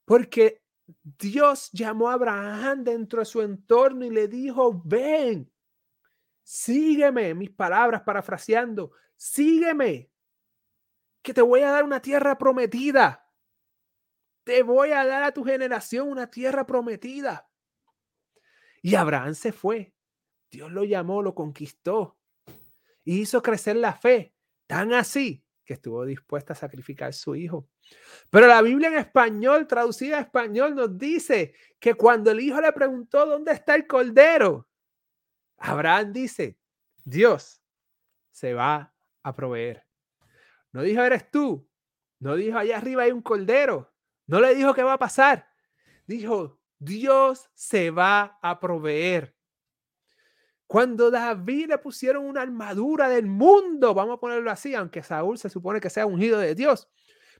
[0.03, 0.63] Porque
[1.03, 5.51] Dios llamó a Abraham dentro de su entorno y le dijo, ven,
[6.43, 10.11] sígueme, mis palabras parafraseando, sígueme,
[11.21, 13.27] que te voy a dar una tierra prometida.
[14.43, 17.49] Te voy a dar a tu generación una tierra prometida.
[18.85, 19.95] Y Abraham se fue.
[20.51, 22.19] Dios lo llamó, lo conquistó
[23.03, 24.35] y hizo crecer la fe,
[24.67, 27.67] tan así que estuvo dispuesta a sacrificar su hijo.
[28.29, 32.71] Pero la Biblia en español, traducida a español, nos dice que cuando el hijo le
[32.73, 34.69] preguntó dónde está el cordero,
[35.57, 36.59] Abraham dice,
[37.03, 37.63] Dios
[38.29, 39.83] se va a proveer.
[40.73, 41.67] No dijo, eres tú.
[42.19, 43.91] No dijo, allá arriba hay un cordero.
[44.27, 45.47] No le dijo qué va a pasar.
[46.05, 49.35] Dijo, Dios se va a proveer.
[50.67, 55.49] Cuando David le pusieron una armadura del mundo, vamos a ponerlo así, aunque Saúl se
[55.49, 56.89] supone que sea ungido de Dios,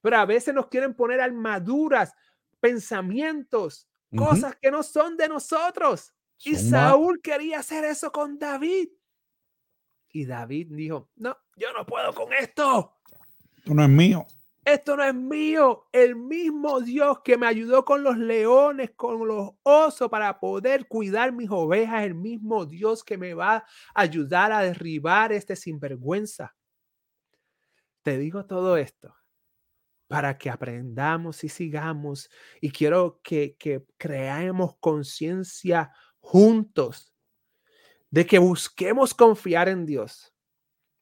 [0.01, 2.13] pero a veces nos quieren poner armaduras,
[2.59, 6.13] pensamientos, cosas que no son de nosotros.
[6.43, 8.89] Y Saúl quería hacer eso con David.
[10.09, 12.99] Y David dijo, no, yo no puedo con esto.
[13.57, 14.25] Esto no es mío.
[14.65, 15.87] Esto no es mío.
[15.91, 21.31] El mismo Dios que me ayudó con los leones, con los osos para poder cuidar
[21.31, 26.55] mis ovejas, el mismo Dios que me va a ayudar a derribar este sinvergüenza.
[28.01, 29.15] Te digo todo esto
[30.07, 32.31] para que aprendamos y sigamos.
[32.59, 37.13] Y quiero que, que creamos conciencia juntos
[38.09, 40.34] de que busquemos confiar en Dios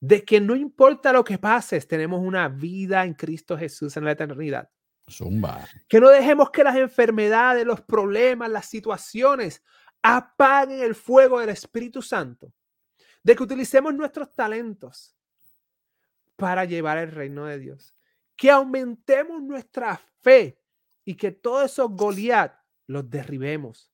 [0.04, 4.12] de que no importa lo que pases, tenemos una vida en Cristo Jesús en la
[4.12, 4.70] eternidad.
[5.10, 5.66] Zumba.
[5.88, 9.64] Que no dejemos que las enfermedades, los problemas, las situaciones
[10.01, 12.54] apaguen el fuego del Espíritu Santo.
[13.24, 15.16] De que utilicemos nuestros talentos
[16.36, 17.95] para llevar el reino de Dios.
[18.36, 20.60] Que aumentemos nuestra fe
[21.06, 22.54] y que todos esos Goliat
[22.88, 23.89] los derribemos.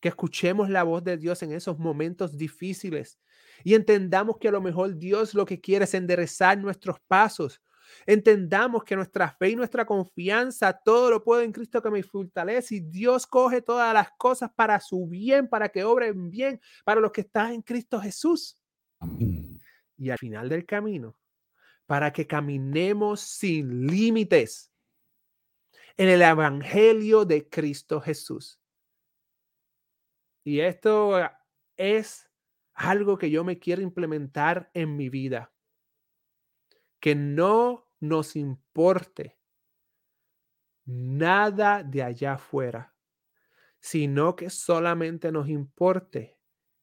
[0.00, 3.18] Que escuchemos la voz de Dios en esos momentos difíciles
[3.62, 7.60] y entendamos que a lo mejor Dios lo que quiere es enderezar nuestros pasos.
[8.06, 12.76] Entendamos que nuestra fe y nuestra confianza, todo lo puedo en Cristo que me fortalece
[12.76, 17.12] y Dios coge todas las cosas para su bien, para que obren bien, para los
[17.12, 18.60] que están en Cristo Jesús.
[19.96, 21.16] Y al final del camino,
[21.86, 24.72] para que caminemos sin límites
[25.96, 28.60] en el Evangelio de Cristo Jesús.
[30.42, 31.18] Y esto
[31.76, 32.28] es
[32.74, 35.52] algo que yo me quiero implementar en mi vida.
[37.00, 39.38] Que no nos importe
[40.84, 42.94] nada de allá afuera,
[43.80, 46.38] sino que solamente nos importe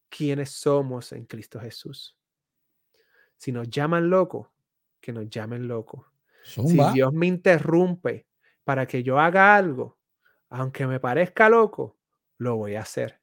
[0.08, 2.18] quiénes somos en Cristo Jesús.
[3.36, 4.52] Si nos llaman loco,
[5.00, 6.12] que nos llamen loco.
[6.44, 8.26] Si Dios me interrumpe
[8.64, 9.98] para que yo haga algo,
[10.48, 11.98] aunque me parezca loco,
[12.38, 13.21] lo voy a hacer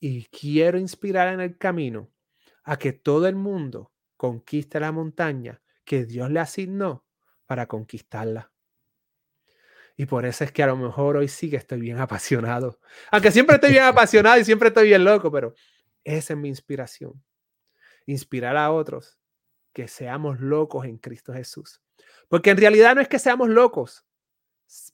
[0.00, 2.10] y quiero inspirar en el camino
[2.64, 7.04] a que todo el mundo conquiste la montaña que Dios le asignó
[7.46, 8.52] para conquistarla.
[9.96, 12.78] Y por eso es que a lo mejor hoy sí que estoy bien apasionado.
[13.10, 15.54] Aunque siempre estoy bien apasionado y siempre estoy bien loco, pero
[16.04, 17.22] esa es mi inspiración.
[18.06, 19.18] Inspirar a otros
[19.72, 21.82] que seamos locos en Cristo Jesús.
[22.28, 24.04] Porque en realidad no es que seamos locos,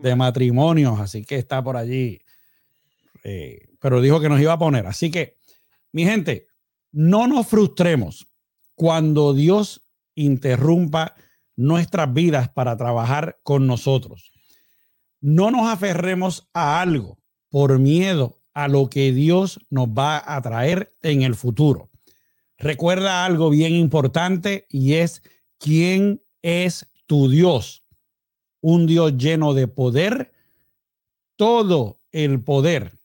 [0.00, 2.22] de matrimonios, así que está por allí,
[3.24, 4.86] eh, pero dijo que nos iba a poner.
[4.86, 5.36] Así que,
[5.92, 6.46] mi gente,
[6.92, 8.28] no nos frustremos
[8.74, 9.82] cuando Dios
[10.14, 11.14] interrumpa
[11.56, 14.32] nuestras vidas para trabajar con nosotros.
[15.20, 17.18] No nos aferremos a algo
[17.50, 21.90] por miedo a lo que Dios nos va a traer en el futuro.
[22.56, 25.22] Recuerda algo bien importante y es
[25.58, 27.84] quién es tu Dios.
[28.60, 30.32] Un Dios lleno de poder,
[31.36, 32.99] todo el poder.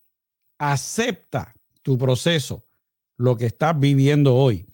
[0.68, 1.54] Acepta
[1.84, 2.66] tu proceso,
[3.18, 4.66] lo que estás viviendo hoy.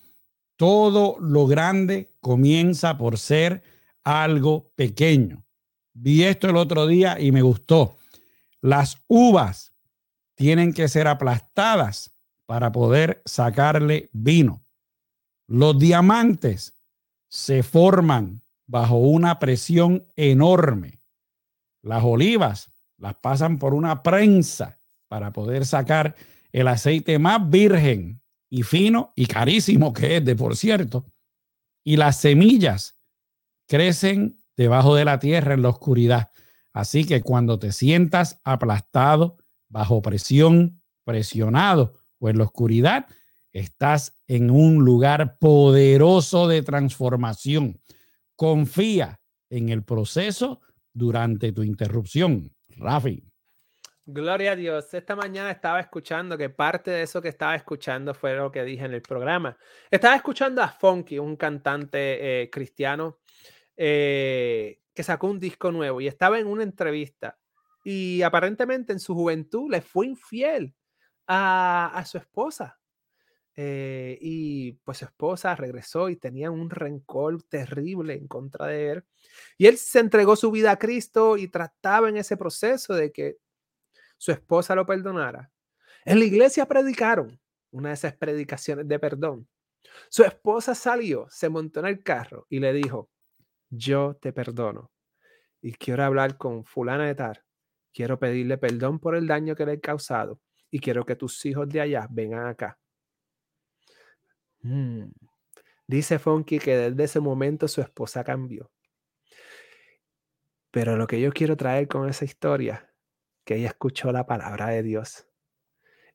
[0.55, 3.61] Todo lo grande comienza por ser
[4.05, 5.45] algo pequeño.
[5.91, 7.97] Vi esto el otro día y me gustó.
[8.61, 9.73] Las uvas
[10.35, 12.13] tienen que ser aplastadas
[12.45, 14.63] para poder sacarle vino.
[15.45, 16.73] Los diamantes
[17.27, 21.01] se forman bajo una presión enorme.
[21.81, 24.77] Las olivas las pasan por una prensa
[25.12, 26.16] para poder sacar
[26.53, 31.05] el aceite más virgen y fino y carísimo que es de por cierto.
[31.84, 32.95] Y las semillas
[33.68, 36.30] crecen debajo de la tierra en la oscuridad.
[36.72, 39.36] Así que cuando te sientas aplastado,
[39.68, 43.07] bajo presión, presionado o en la oscuridad,
[43.51, 47.82] estás en un lugar poderoso de transformación.
[48.38, 50.62] Confía en el proceso
[50.93, 52.55] durante tu interrupción.
[52.78, 53.30] Rafi.
[54.14, 54.93] Gloria a Dios.
[54.93, 58.84] Esta mañana estaba escuchando que parte de eso que estaba escuchando fue lo que dije
[58.84, 59.57] en el programa.
[59.89, 63.20] Estaba escuchando a Funky, un cantante eh, cristiano
[63.78, 67.39] eh, que sacó un disco nuevo y estaba en una entrevista
[67.86, 70.76] y aparentemente en su juventud le fue infiel
[71.26, 72.78] a, su esposa.
[73.55, 79.05] Eh, y pues su esposa regresó y tenía un rencor terrible en contra de él.
[79.57, 83.38] Y él se entregó su vida a Cristo y trataba en ese proceso de que
[84.22, 85.51] su esposa lo perdonara.
[86.05, 87.41] En la iglesia predicaron
[87.72, 89.49] una de esas predicaciones de perdón.
[90.11, 93.09] Su esposa salió, se montó en el carro y le dijo,
[93.72, 94.91] yo te perdono.
[95.59, 97.43] Y quiero hablar con fulana de Tar.
[97.91, 100.39] Quiero pedirle perdón por el daño que le he causado.
[100.69, 102.78] Y quiero que tus hijos de allá vengan acá.
[104.59, 105.05] Mm.
[105.88, 108.72] Dice Funky que desde ese momento su esposa cambió.
[110.69, 112.90] Pero lo que yo quiero traer con esa historia,
[113.51, 115.27] que ella escuchó la palabra de Dios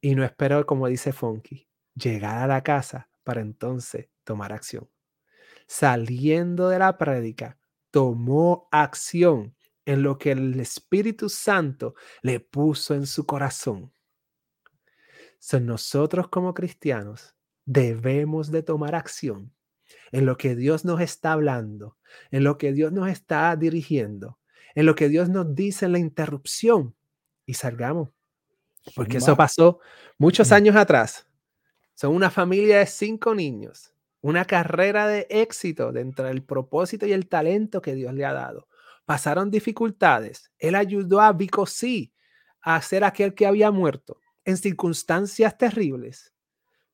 [0.00, 4.88] y no esperó, como dice Funky, llegar a la casa para entonces tomar acción
[5.66, 7.58] saliendo de la prédica,
[7.90, 13.92] tomó acción en lo que el Espíritu Santo le puso en su corazón.
[15.38, 17.34] Son nosotros como cristianos
[17.66, 19.52] debemos de tomar acción
[20.10, 21.98] en lo que Dios nos está hablando,
[22.30, 24.38] en lo que Dios nos está dirigiendo,
[24.74, 26.95] en lo que Dios nos dice en la interrupción
[27.46, 28.10] y salgamos.
[28.94, 29.80] Porque eso pasó
[30.18, 31.26] muchos años atrás.
[31.94, 33.94] Son una familia de cinco niños
[34.26, 38.66] una carrera de éxito dentro del propósito y el talento que Dios le ha dado.
[39.04, 40.50] Pasaron dificultades.
[40.58, 42.12] Él ayudó a Bicosí
[42.60, 46.34] a ser aquel que había muerto en circunstancias terribles,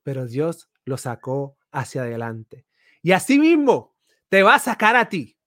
[0.03, 2.67] pero Dios lo sacó hacia adelante.
[3.01, 3.97] Y así mismo
[4.29, 5.39] te va a sacar a ti.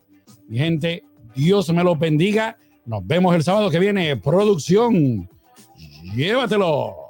[0.48, 1.04] Mi gente,
[1.34, 2.56] Dios me los bendiga.
[2.84, 4.16] Nos vemos el sábado que viene.
[4.16, 5.28] Producción,
[6.14, 7.01] llévatelo.